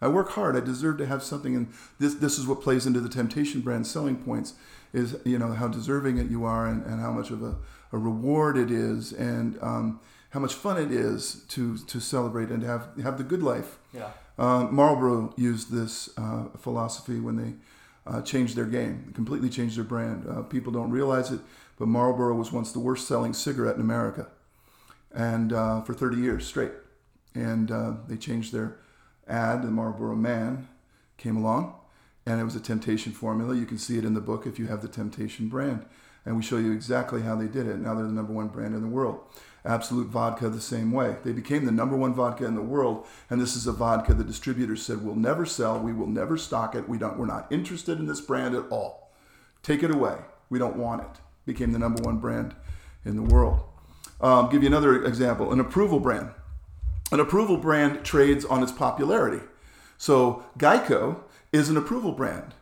[0.02, 0.58] I work hard.
[0.58, 3.86] I deserve to have something, and this this is what plays into the Temptation brand
[3.86, 4.56] selling points.
[4.94, 7.56] Is you know how deserving it you are, and, and how much of a,
[7.92, 10.00] a reward it is, and um,
[10.32, 13.78] how much fun it is to to celebrate and to have have the good life.
[13.94, 14.10] Yeah.
[14.38, 17.54] Uh, Marlboro used this uh, philosophy when they
[18.12, 20.26] uh, changed their game, completely changed their brand.
[20.28, 21.40] Uh, people don't realize it,
[21.78, 24.28] but Marlboro was once the worst selling cigarette in America,
[25.14, 26.72] and uh, for 30 years straight.
[27.34, 28.78] And uh, they changed their
[29.28, 29.62] ad.
[29.64, 30.68] The Marlboro Man
[31.18, 31.76] came along,
[32.26, 33.56] and it was a temptation formula.
[33.56, 35.86] You can see it in the book if you have the Temptation brand,
[36.26, 37.80] and we show you exactly how they did it.
[37.80, 39.22] Now they're the number one brand in the world.
[39.64, 41.18] Absolut Vodka the same way.
[41.24, 44.24] They became the number one vodka in the world, and this is a vodka the
[44.24, 48.00] distributor said we'll never sell, we will never stock it, we don't, we're not interested
[48.00, 49.12] in this brand at all.
[49.62, 50.18] Take it away.
[50.50, 51.22] We don't want it.
[51.46, 52.56] Became the number one brand
[53.06, 53.62] in the world.
[54.20, 56.32] Um, give you another example: an approval brand.
[57.12, 59.44] An approval brand trades on its popularity.
[59.98, 62.54] So Geico is an approval brand.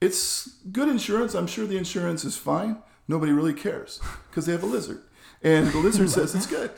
[0.00, 1.34] It's good insurance.
[1.34, 2.78] I'm sure the insurance is fine.
[3.06, 5.02] Nobody really cares because they have a lizard.
[5.42, 6.70] And the lizard says it's good.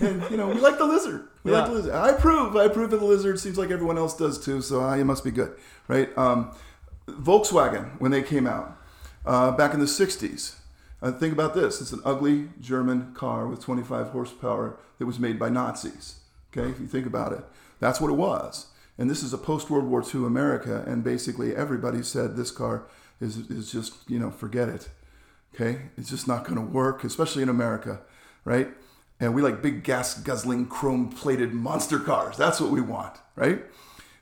[0.00, 1.28] And, you know, we like the lizard.
[1.42, 1.94] We like the lizard.
[1.94, 2.56] I approve.
[2.56, 3.38] I approve of the lizard.
[3.38, 4.62] Seems like everyone else does too.
[4.62, 5.56] So uh, it must be good,
[5.88, 6.16] right?
[6.16, 6.52] Um,
[7.06, 8.80] Volkswagen, when they came out
[9.26, 10.56] uh, back in the 60s,
[11.02, 11.80] uh, think about this.
[11.80, 16.20] It's an ugly German car with 25 horsepower that was made by Nazis.
[16.56, 17.44] Okay, if you think about it,
[17.78, 18.66] that's what it was.
[18.96, 22.86] And this is a post World War II America, and basically everybody said this car
[23.20, 24.88] is, is just, you know, forget it.
[25.54, 28.00] Okay, it's just not going to work, especially in America,
[28.44, 28.68] right?
[29.20, 32.36] And we like big gas guzzling, chrome plated monster cars.
[32.36, 33.62] That's what we want, right?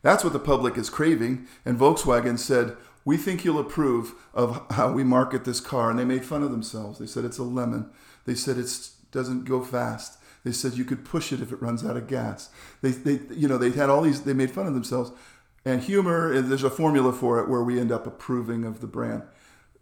[0.03, 1.47] That's what the public is craving.
[1.65, 5.91] And Volkswagen said, We think you'll approve of how we market this car.
[5.91, 6.99] And they made fun of themselves.
[6.99, 7.91] They said it's a lemon.
[8.27, 10.19] They said it doesn't go fast.
[10.45, 12.51] They said you could push it if it runs out of gas.
[12.81, 15.13] They, they, you know, they had all these, they made fun of themselves.
[15.65, 19.23] And humor, there's a formula for it where we end up approving of the brand.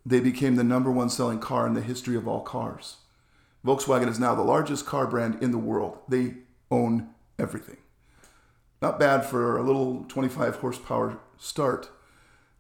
[0.05, 2.97] They became the number one selling car in the history of all cars.
[3.65, 5.99] Volkswagen is now the largest car brand in the world.
[6.09, 6.35] They
[6.71, 7.09] own
[7.39, 7.77] everything.
[8.83, 11.91] Not bad for a little 25 horsepower start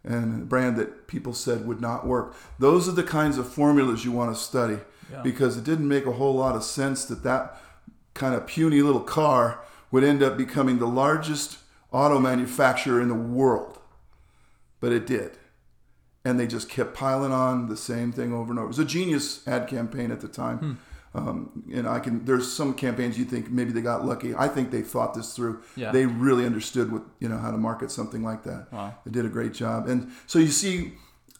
[0.04, 2.34] and a brand that people said would not work.
[2.58, 4.78] Those are the kinds of formulas you want to study
[5.12, 5.20] Yeah.
[5.22, 7.60] because it didn't make a whole lot of sense that that
[8.20, 11.58] kind of puny little car would end up becoming the largest
[11.90, 13.78] auto manufacturer in the world.
[14.78, 15.32] But it did.
[16.24, 18.66] And they just kept piling on the same thing over and over.
[18.66, 20.78] It was a genius ad campaign at the time.
[21.14, 22.24] Um, and I can.
[22.24, 24.34] There's some campaigns you think maybe they got lucky.
[24.34, 25.62] I think they thought this through.
[25.74, 25.90] Yeah.
[25.90, 28.68] They really understood what you know how to market something like that.
[28.70, 28.94] Wow.
[29.04, 29.88] They did a great job.
[29.88, 30.92] And so you see,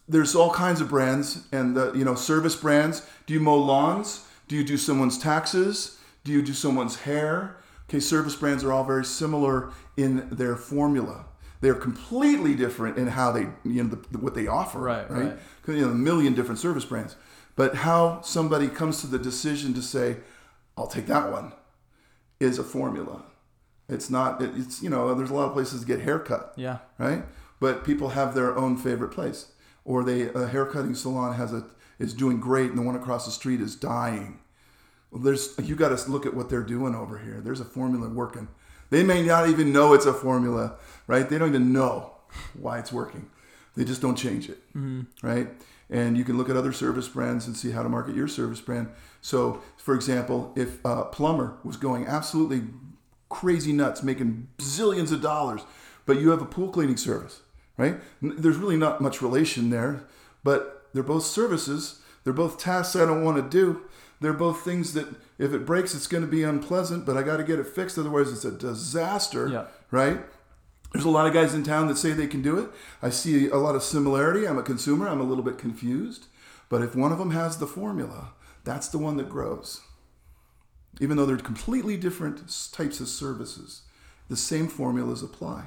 [0.09, 3.07] there's all kinds of brands and the, you know service brands.
[3.27, 4.25] Do you mow lawns?
[4.49, 5.97] Do you do someone's taxes?
[6.23, 7.57] Do you do someone's hair?
[7.89, 11.25] Okay, service brands are all very similar in their formula.
[11.61, 14.79] They're completely different in how they you know the, what they offer.
[14.79, 15.37] Right, right.
[15.63, 17.15] 'Cause, you know a million different service brands.
[17.55, 20.17] But how somebody comes to the decision to say,
[20.77, 21.51] I'll take that one,
[22.39, 23.23] is a formula.
[23.89, 26.77] It's not, it- it's, you know, there's a lot of places to get haircut, Yeah.
[26.97, 27.23] right?
[27.59, 29.51] But people have their own favorite place.
[29.83, 31.65] Or they, a haircutting salon has a,
[31.99, 34.39] is doing great and the one across the street is dying.
[35.11, 37.41] Well, there's, you got to look at what they're doing over here.
[37.43, 38.47] There's a formula working.
[38.89, 40.75] They may not even know it's a formula,
[41.07, 41.27] right?
[41.27, 42.15] They don't even know
[42.59, 43.29] why it's working.
[43.75, 45.25] They just don't change it, mm-hmm.
[45.25, 45.49] right?
[45.89, 48.61] And you can look at other service brands and see how to market your service
[48.61, 48.89] brand.
[49.21, 52.63] So, for example, if a plumber was going absolutely
[53.29, 55.61] crazy nuts, making zillions of dollars,
[56.05, 57.41] but you have a pool cleaning service,
[57.77, 57.95] right?
[58.21, 60.03] There's really not much relation there,
[60.43, 62.01] but they're both services.
[62.23, 63.81] They're both tasks I don't want to do.
[64.21, 65.07] They're both things that
[65.39, 67.97] if it breaks, it's going to be unpleasant, but I got to get it fixed.
[67.97, 69.65] Otherwise, it's a disaster, Yeah.
[69.89, 70.21] right?
[70.93, 72.69] There's a lot of guys in town that say they can do it.
[73.01, 74.47] I see a lot of similarity.
[74.47, 75.07] I'm a consumer.
[75.07, 76.27] I'm a little bit confused.
[76.69, 79.81] But if one of them has the formula, that's the one that grows.
[80.99, 83.81] Even though they're completely different types of services,
[84.29, 85.63] the same formulas apply.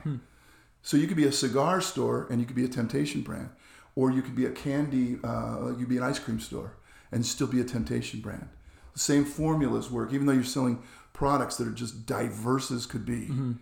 [0.83, 3.49] So you could be a cigar store and you could be a temptation brand,
[3.97, 6.75] or you could be a candy, uh, you could be an ice cream store
[7.15, 8.49] and still be a temptation brand.
[8.93, 13.07] The same formulas work, even though you're selling products that are just diverse as could
[13.07, 13.29] be.
[13.29, 13.53] Mm-hmm.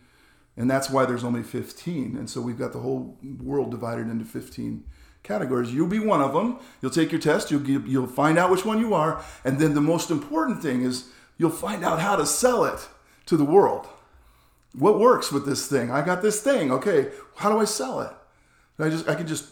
[0.57, 2.16] And that's why there's only 15.
[2.16, 4.84] And so we've got the whole world divided into 15
[5.22, 5.72] categories.
[5.72, 6.59] You'll be one of them.
[6.80, 7.50] You'll take your test.
[7.50, 9.22] You'll give, you'll find out which one you are.
[9.44, 12.88] And then the most important thing is you'll find out how to sell it
[13.26, 13.86] to the world.
[14.74, 15.90] What works with this thing?
[15.90, 16.72] I got this thing.
[16.72, 18.12] Okay, how do I sell it?
[18.78, 19.44] I just I can just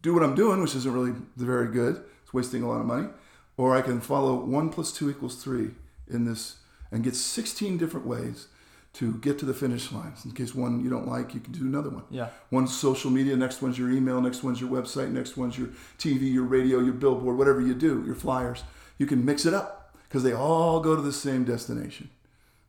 [0.00, 2.02] do what I'm doing, which isn't really very good.
[2.22, 3.08] It's wasting a lot of money.
[3.56, 5.70] Or I can follow one plus two equals three
[6.08, 6.56] in this
[6.90, 8.48] and get 16 different ways
[8.94, 10.12] to get to the finish line.
[10.24, 12.04] In case one you don't like, you can do another one.
[12.10, 12.28] Yeah.
[12.50, 16.32] One's social media, next one's your email, next one's your website, next one's your TV,
[16.32, 18.64] your radio, your billboard, whatever you do, your flyers.
[18.98, 22.10] You can mix it up because they all go to the same destination.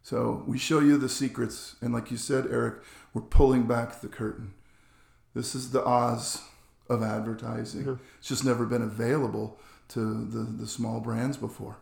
[0.02, 2.76] So we show you the secrets, and like you said, Eric,
[3.14, 4.54] we're pulling back the curtain.
[5.34, 6.42] This is the Oz
[6.90, 8.00] of advertising.
[8.20, 9.60] It's just never been available
[9.94, 11.78] to the, the small brands before.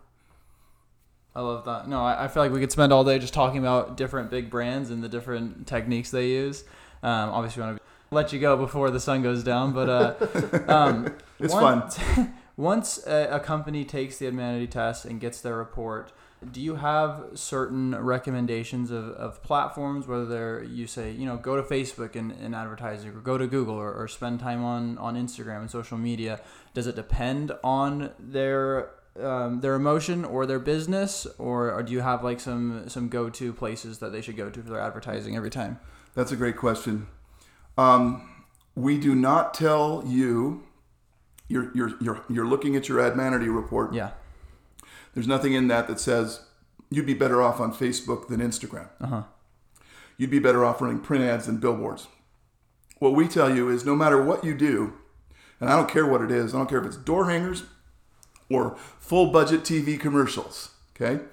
[1.34, 1.88] I love that.
[1.88, 4.50] No, I, I feel like we could spend all day just talking about different big
[4.50, 6.66] brands and the different techniques they use.
[7.04, 10.68] Um, obviously, we want to let you go before the sun goes down, but uh,
[10.68, 12.00] um, It's once,
[12.58, 16.12] once a, a company takes the Admanity test and gets their report,
[16.50, 21.56] do you have certain recommendations of, of platforms, whether they're, you say, you know, go
[21.56, 25.16] to Facebook and, and advertising, or go to Google, or, or spend time on, on
[25.16, 26.42] Instagram and social media?
[26.74, 32.00] Does it depend on their um, their emotion or their business, or, or do you
[32.00, 35.36] have like some some go to places that they should go to for their advertising
[35.36, 35.80] every time?
[36.16, 37.08] That's a great question.
[37.78, 40.64] Um, we do not tell you.
[41.48, 43.94] You're, you're, you're, you're looking at your Admanity report.
[43.94, 44.12] Yeah.
[45.14, 46.42] There's nothing in that that says
[46.90, 48.90] you'd be better off on Facebook than Instagram.
[49.00, 49.24] Uh huh.
[50.18, 52.08] You'd be better off running print ads than billboards.
[53.00, 54.94] What we tell you is no matter what you do,
[55.60, 57.64] and I don't care what it is, I don't care if it's door hangers
[58.50, 61.24] or full budget TV commercials, okay?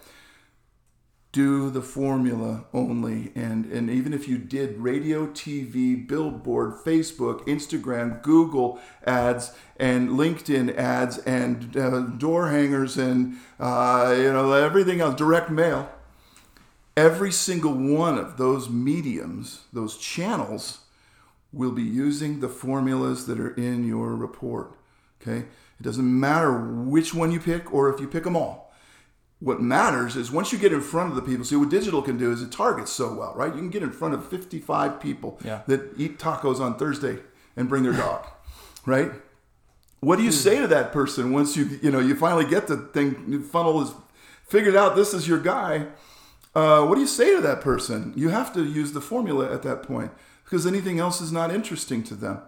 [1.31, 3.33] Do the formula only.
[3.35, 10.75] And, and even if you did radio, TV, billboard, Facebook, Instagram, Google ads, and LinkedIn
[10.77, 15.91] ads, and uh, door hangers, and uh, you know everything else, direct mail,
[16.97, 20.81] every single one of those mediums, those channels,
[21.53, 24.73] will be using the formulas that are in your report.
[25.21, 25.47] Okay?
[25.81, 28.68] It doesn't matter which one you pick or if you pick them all.
[29.41, 32.19] What matters is once you get in front of the people, see what digital can
[32.19, 33.53] do is it targets so well, right?
[33.55, 35.61] You can get in front of 55 people Yeah.
[35.69, 37.19] that eat tacos on Thursday
[37.57, 38.27] and bring their dog,
[38.87, 39.13] right?
[40.01, 42.77] What do you say to that person once you you know you finally get the
[42.77, 43.93] thing funnel is
[44.47, 45.87] figured out this is your guy?
[46.55, 48.13] Uh, what do you say to that person?
[48.17, 50.11] You have to use the formula at that point
[50.45, 52.41] because anything else is not interesting to them.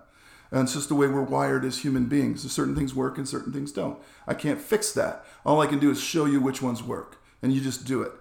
[0.51, 2.51] And it's just the way we're wired as human beings.
[2.51, 3.99] Certain things work and certain things don't.
[4.27, 5.25] I can't fix that.
[5.45, 8.13] All I can do is show you which ones work, and you just do it.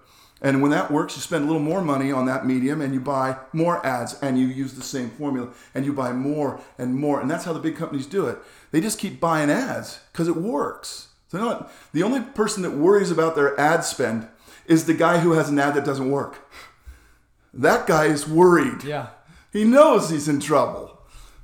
[0.42, 3.00] And when that works, you spend a little more money on that medium and you
[3.00, 7.20] buy more ads and you use the same formula and you buy more and more.
[7.20, 8.38] And that's how the big companies do it.
[8.70, 11.08] They just keep buying ads because it works.
[11.30, 14.28] They're not, the only person that worries about their ad spend
[14.66, 16.50] is the guy who has an ad that doesn't work.
[17.52, 18.82] That guy is worried.
[18.82, 19.08] Yeah.
[19.52, 20.89] He knows he's in trouble.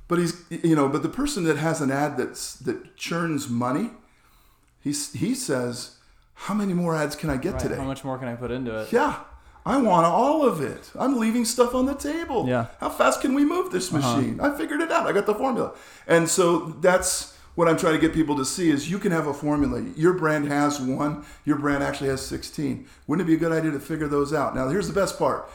[0.07, 3.91] But he's you know, but the person that has an ad that's that churns money,
[4.79, 5.97] he's he says,
[6.33, 7.61] How many more ads can I get Right.
[7.61, 7.75] today?
[7.75, 8.91] How much more can I put into it?
[8.91, 9.19] Yeah.
[9.65, 10.91] I want all of it.
[10.97, 12.47] I'm leaving stuff on the table.
[12.47, 12.67] Yeah.
[12.79, 14.15] How fast can we move this uh-huh.
[14.15, 14.39] machine?
[14.39, 15.07] I figured it out.
[15.07, 15.73] I got the formula.
[16.07, 19.27] And so that's what I'm trying to get people to see is you can have
[19.27, 19.81] a formula.
[19.97, 22.87] Your brand has one, your brand actually has 16.
[23.07, 24.55] Wouldn't it be a good idea to figure those out?
[24.55, 25.49] Now, here's the best part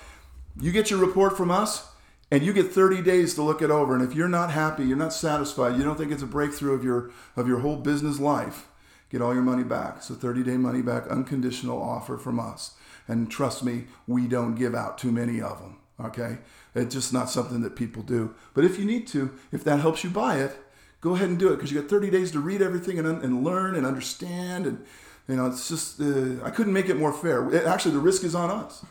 [0.60, 1.86] you get your report from us,
[2.32, 3.94] and you get 30 days to look it over.
[3.94, 6.82] And if you're not happy, you're not satisfied, you don't think it's a breakthrough of
[6.82, 8.68] your, of your whole business life,
[9.10, 9.96] get all your money back.
[9.98, 12.72] It's a 30 day money back unconditional offer from us.
[13.06, 15.76] And trust me, we don't give out too many of them.
[16.02, 16.38] Okay?
[16.74, 18.34] It's just not something that people do.
[18.54, 20.56] But if you need to, if that helps you buy it,
[21.02, 23.44] go ahead and do it because you got 30 days to read everything and, and
[23.44, 24.66] learn and understand.
[24.66, 24.82] And,
[25.28, 27.52] you know, it's just, uh, I couldn't make it more fair.
[27.52, 28.86] It, actually, the risk is on us.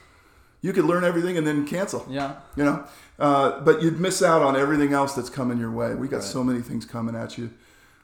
[0.62, 2.06] You could learn everything and then cancel.
[2.08, 2.36] Yeah.
[2.56, 2.86] You know,
[3.22, 5.94] uh, but you'd miss out on everything else that's coming your way.
[5.96, 6.26] We got Right.
[6.26, 7.52] so many things coming at you.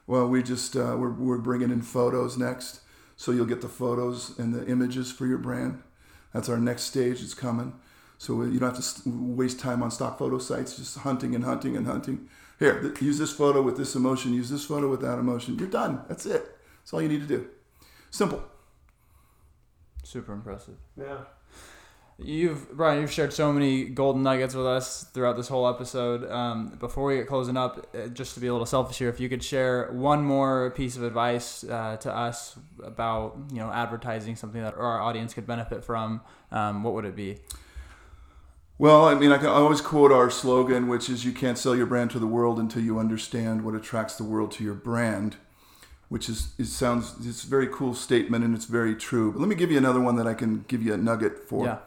[0.06, 2.80] Well, we just uh, we're we're bringing in photos next,
[3.16, 5.82] so you'll get the photos and the images for your brand.
[6.32, 7.22] That's our next stage.
[7.22, 7.74] It's coming,
[8.16, 11.76] so you don't have to waste time on stock photo sites, just hunting and hunting
[11.76, 12.28] and hunting.
[12.58, 14.32] Here, th- use this photo with this emotion.
[14.34, 15.58] Use this photo with that emotion.
[15.58, 16.00] You're done.
[16.08, 16.42] That's it.
[16.80, 17.46] That's all you need to do.
[18.10, 18.42] Simple.
[20.04, 20.76] Super impressive.
[20.96, 21.18] Yeah.
[22.20, 26.28] You've Brian, you've shared so many golden nuggets with us throughout this whole episode.
[26.28, 29.20] Um, before we get closing up, uh, just to be a little selfish here, if
[29.20, 34.34] you could share one more piece of advice uh, to us about you know advertising
[34.34, 37.38] something that our audience could benefit from, um, what would it be?
[38.78, 41.86] Well, I mean, I can always quote our slogan, which is "You can't sell your
[41.86, 45.36] brand to the world until you understand what attracts the world to your brand."
[46.08, 49.30] Which is it sounds it's a very cool statement and it's very true.
[49.30, 51.66] But let me give you another one that I can give you a nugget for.
[51.66, 51.78] Yeah.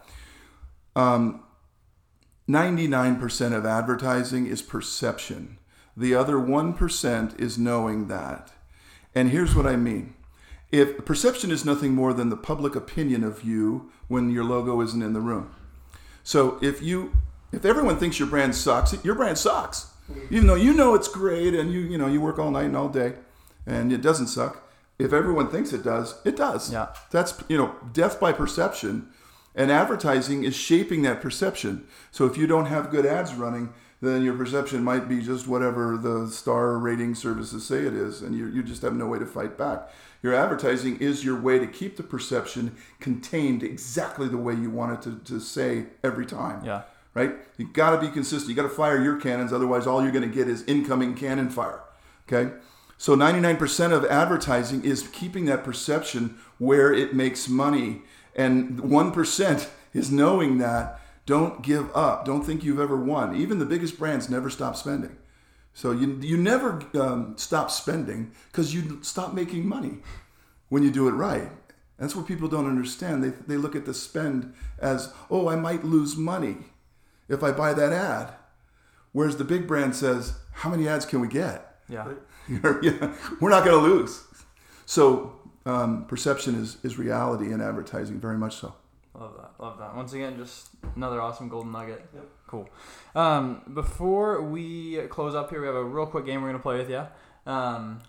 [0.94, 1.42] Um,
[2.48, 5.58] 99% of advertising is perception.
[5.96, 8.52] The other 1% is knowing that.
[9.14, 10.14] And here's what I mean.
[10.70, 15.02] If perception is nothing more than the public opinion of you when your logo isn't
[15.02, 15.54] in the room.
[16.22, 17.12] So if you
[17.52, 19.90] if everyone thinks your brand sucks, your brand sucks.
[20.30, 22.76] Even though you know it's great and you you know you work all night and
[22.76, 23.14] all day
[23.66, 24.68] and it doesn't suck.
[24.98, 26.72] If everyone thinks it does, it does.
[26.72, 26.88] Yeah.
[27.10, 29.08] That's you know, death by perception.
[29.54, 31.86] And advertising is shaping that perception.
[32.10, 33.72] So if you don't have good ads running,
[34.02, 38.36] then your perception might be just whatever the star rating services say it is, and
[38.36, 39.88] you, you just have no way to fight back.
[40.22, 44.92] Your advertising is your way to keep the perception contained exactly the way you want
[44.92, 46.64] it to, to say every time.
[46.64, 46.82] Yeah.
[47.14, 47.34] Right?
[47.58, 48.48] You got to be consistent.
[48.48, 51.50] You got to fire your cannons, otherwise, all you're going to get is incoming cannon
[51.50, 51.82] fire.
[52.26, 52.54] Okay?
[52.98, 58.02] So 99% of advertising is keeping that perception where it makes money.
[58.34, 61.00] And 1% is knowing that.
[61.24, 62.24] Don't give up.
[62.24, 63.36] Don't think you've ever won.
[63.36, 65.16] Even the biggest brands never stop spending.
[65.74, 69.98] So you, you never um, stop spending because you stop making money
[70.68, 71.50] when you do it right.
[71.98, 73.22] That's what people don't understand.
[73.22, 76.56] They, they look at the spend as, oh, I might lose money
[77.28, 78.34] if I buy that ad.
[79.12, 81.76] Whereas the big brand says, how many ads can we get?
[81.88, 82.08] Yeah.
[82.48, 84.24] Yeah, we're not going to lose.
[84.84, 88.74] So um, perception is, is reality in advertising, very much so.
[89.18, 89.62] Love that.
[89.62, 89.94] Love that.
[89.94, 92.04] Once again, just another awesome golden nugget.
[92.46, 92.68] Cool.
[93.14, 96.62] Um, before we close up here, we have a real quick game we're going to
[96.62, 97.06] play with you.
[97.50, 98.00] Um,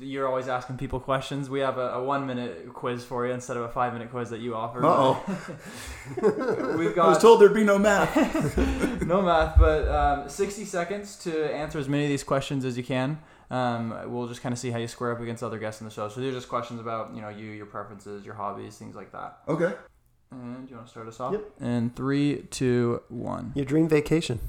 [0.00, 1.50] you're always asking people questions.
[1.50, 4.30] We have a, a one minute quiz for you instead of a five minute quiz
[4.30, 4.84] that you offer.
[4.84, 6.76] Uh oh.
[6.78, 7.06] We've got.
[7.06, 8.56] I was told there'd be no math.
[9.06, 12.84] no math, but um, 60 seconds to answer as many of these questions as you
[12.84, 13.20] can.
[13.54, 15.92] Um, we'll just kind of see how you square up against other guests in the
[15.92, 16.08] show.
[16.08, 19.12] So these are just questions about you know you, your preferences, your hobbies, things like
[19.12, 19.38] that.
[19.46, 19.72] Okay.
[20.32, 21.32] And you want to start us off?
[21.32, 21.44] Yep.
[21.60, 23.52] And three, two, one.
[23.54, 24.40] Your dream vacation.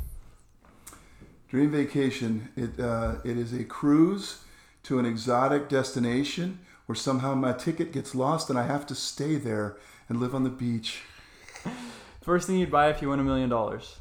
[1.50, 2.50] Dream vacation.
[2.56, 4.40] It uh, it is a cruise
[4.84, 9.36] to an exotic destination where somehow my ticket gets lost and I have to stay
[9.36, 9.78] there
[10.10, 11.02] and live on the beach.
[12.22, 13.98] First thing you'd buy if you win a million dollars.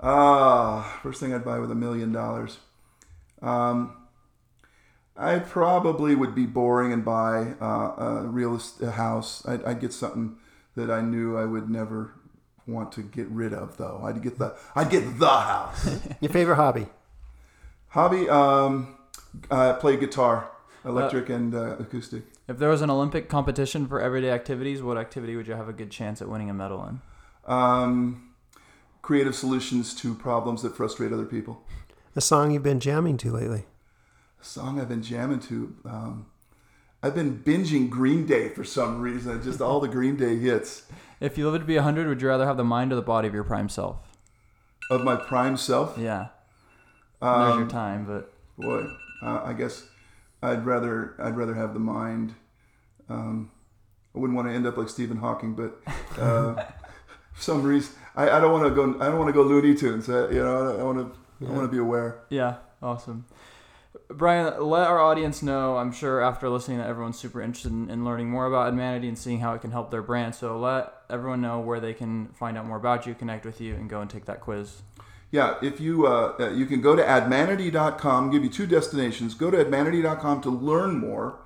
[0.00, 2.58] Ah, first thing I'd buy with a million dollars.
[3.42, 3.97] Um,
[5.18, 9.44] I probably would be boring and buy uh, a real est- a house.
[9.46, 10.36] I'd, I'd get something
[10.76, 12.14] that I knew I would never
[12.68, 14.00] want to get rid of, though.
[14.04, 15.98] I'd get the I'd get the house.
[16.20, 16.86] Your favorite hobby.
[17.88, 18.96] Hobby, um,
[19.50, 20.50] I play guitar,
[20.84, 22.22] electric and uh, acoustic.
[22.46, 25.72] If there was an Olympic competition for everyday activities, what activity would you have a
[25.72, 27.00] good chance at winning a medal in?
[27.46, 28.34] Um,
[29.02, 31.62] creative solutions to problems that frustrate other people.
[32.14, 33.64] A song you've been jamming to lately.
[34.40, 35.74] Song I've been jamming to.
[35.84, 36.26] Um,
[37.02, 39.40] I've been binging Green Day for some reason.
[39.42, 40.84] Just all the Green Day hits
[41.20, 43.28] If you lived to be 100, would you rather have the mind or the body
[43.28, 43.96] of your prime self?
[44.90, 45.98] of my prime self.
[45.98, 46.28] Yeah.
[47.20, 48.84] There's your Um, time, but boy,
[49.22, 49.86] uh, I guess
[50.42, 52.34] I'd rather I'd rather have the mind.
[53.08, 53.50] Um,
[54.14, 55.78] I wouldn't want to end up like Stephen Hawking, but
[56.18, 56.54] uh,
[57.34, 58.98] for some reason I, I don't want to go.
[59.00, 60.08] I don't want to go Looney Tunes.
[60.08, 61.46] Uh, you know, I want to.
[61.46, 62.20] I want to be aware.
[62.30, 63.26] yeah, awesome.
[64.08, 65.76] Brian, let our audience know.
[65.76, 69.18] I'm sure after listening that everyone's super interested in, in learning more about Admanity and
[69.18, 70.34] seeing how it can help their brand.
[70.34, 73.74] So let everyone know where they can find out more about you, connect with you,
[73.74, 74.82] and go and take that quiz.
[75.30, 79.34] Yeah, if you uh, uh, you can go to admanity.com, give you two destinations.
[79.34, 81.40] Go to admanity.com to learn more.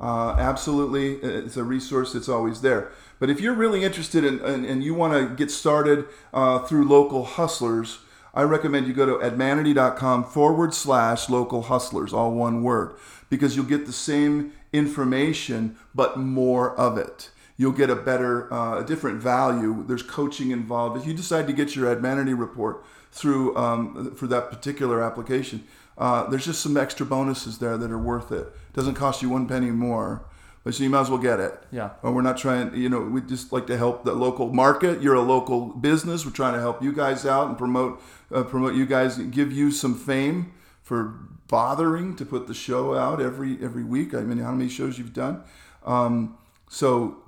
[0.00, 2.90] Uh, absolutely, it's a resource that's always there.
[3.20, 6.88] But if you're really interested in, in and you want to get started uh, through
[6.88, 7.98] local hustlers,
[8.38, 12.94] I recommend you go to admanity.com forward slash local hustlers, all one word,
[13.28, 17.30] because you'll get the same information but more of it.
[17.56, 19.84] You'll get a better, uh, a different value.
[19.88, 20.96] There's coaching involved.
[20.96, 25.64] If you decide to get your Admanity report through um, for that particular application,
[25.98, 28.52] uh, there's just some extra bonuses there that are worth it.
[28.72, 30.22] Doesn't cost you one penny more.
[30.70, 31.54] So you might as well get it.
[31.70, 31.90] Yeah.
[32.02, 35.00] Or we're not trying, you know, we just like to help the local market.
[35.02, 36.26] You're a local business.
[36.26, 39.70] We're trying to help you guys out and promote uh, promote you guys, give you
[39.70, 41.14] some fame for
[41.48, 44.14] bothering to put the show out every every week.
[44.14, 45.42] I mean, how many shows you've done?
[45.84, 46.36] Um,
[46.68, 47.22] so,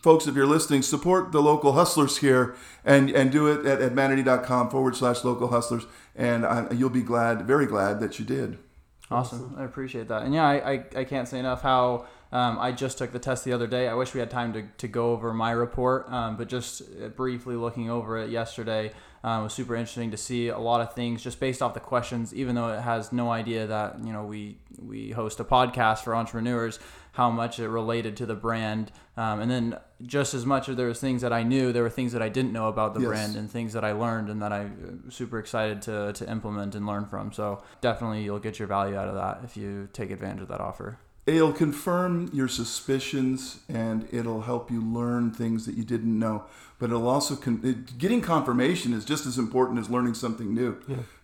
[0.00, 4.70] folks, if you're listening, support the local hustlers here and and do it at admanity.com
[4.70, 8.58] forward slash local hustlers, and I, you'll be glad, very glad that you did.
[9.10, 9.56] Awesome.
[9.58, 10.22] I appreciate that.
[10.22, 13.44] And yeah, I, I, I can't say enough how um, I just took the test
[13.44, 13.88] the other day.
[13.88, 16.82] I wish we had time to, to go over my report, um, but just
[17.16, 18.92] briefly looking over it yesterday
[19.22, 22.34] um, was super interesting to see a lot of things just based off the questions.
[22.34, 26.14] Even though it has no idea that you know we we host a podcast for
[26.14, 26.78] entrepreneurs,
[27.12, 30.86] how much it related to the brand, um, and then just as much as there
[30.86, 33.08] was things that I knew, there were things that I didn't know about the yes.
[33.08, 36.74] brand and things that I learned and that I uh, super excited to to implement
[36.74, 37.32] and learn from.
[37.32, 40.60] So definitely you'll get your value out of that if you take advantage of that
[40.60, 40.98] offer
[41.34, 46.44] it'll confirm your suspicions and it'll help you learn things that you didn't know
[46.78, 50.72] but it'll also con- it, getting confirmation is just as important as learning something new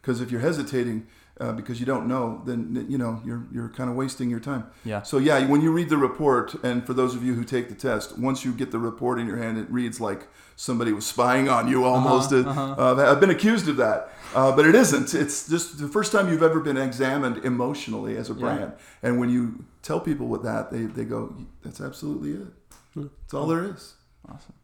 [0.00, 0.26] because yeah.
[0.26, 1.06] if you're hesitating
[1.38, 4.66] uh, because you don't know, then you know you're you're kind of wasting your time.
[4.84, 5.02] Yeah.
[5.02, 7.74] So yeah, when you read the report, and for those of you who take the
[7.74, 11.48] test, once you get the report in your hand, it reads like somebody was spying
[11.48, 12.32] on you almost.
[12.32, 13.02] Uh-huh, uh-huh.
[13.02, 15.14] Uh, I've been accused of that, uh, but it isn't.
[15.14, 19.08] It's just the first time you've ever been examined emotionally as a brand, yeah.
[19.08, 22.48] and when you tell people with that, they they go, "That's absolutely it.
[22.94, 23.06] Hmm.
[23.22, 23.94] That's all there is."
[24.26, 24.54] Awesome.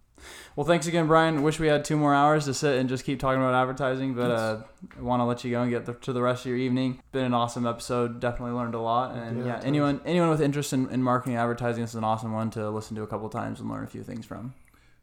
[0.57, 1.43] Well, thanks again, Brian.
[1.43, 4.31] Wish we had two more hours to sit and just keep talking about advertising, but
[4.31, 4.63] uh,
[4.99, 7.01] I want to let you go and get the, to the rest of your evening.
[7.13, 8.21] Been an awesome episode.
[8.21, 9.15] Definitely learned a lot.
[9.17, 12.33] And yeah, yeah anyone anyone with interest in, in marketing advertising, this is an awesome
[12.33, 14.55] one to listen to a couple times and learn a few things from.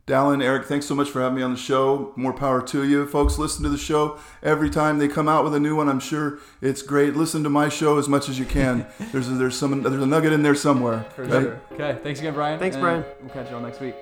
[0.09, 2.13] Dallin, Eric, thanks so much for having me on the show.
[2.15, 3.05] More power to you.
[3.05, 5.87] Folks, listen to the show every time they come out with a new one.
[5.87, 7.15] I'm sure it's great.
[7.15, 8.87] Listen to my show as much as you can.
[9.11, 11.05] there's a, there's some there's a nugget in there somewhere.
[11.15, 11.31] For right?
[11.31, 11.61] sure.
[11.73, 11.99] Okay.
[12.01, 12.57] Thanks again, Brian.
[12.57, 13.05] Thanks, Brian.
[13.21, 13.93] We'll catch you all next week.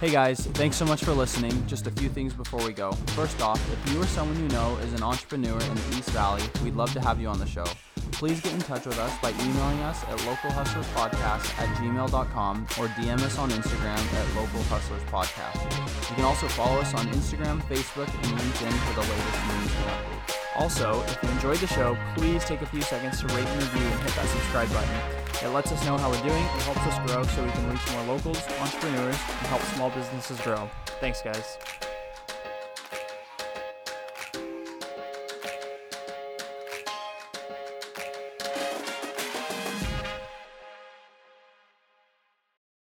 [0.00, 1.52] Hey guys, thanks so much for listening.
[1.66, 2.90] Just a few things before we go.
[3.08, 6.42] First off, if you or someone you know is an entrepreneur in the East Valley,
[6.64, 7.66] we'd love to have you on the show.
[8.12, 13.20] Please get in touch with us by emailing us at localhustlerspodcast at gmail.com or DM
[13.22, 16.10] us on Instagram at localhustlerspodcast.
[16.10, 19.86] You can also follow us on Instagram, Facebook, and LinkedIn for the latest news and
[19.86, 20.36] updates.
[20.56, 23.86] Also, if you enjoyed the show, please take a few seconds to rate and review
[23.86, 24.94] and hit that subscribe button.
[25.42, 27.92] It lets us know how we're doing, it helps us grow so we can reach
[27.92, 30.68] more locals, entrepreneurs, and help small businesses grow.
[31.00, 31.56] Thanks, guys.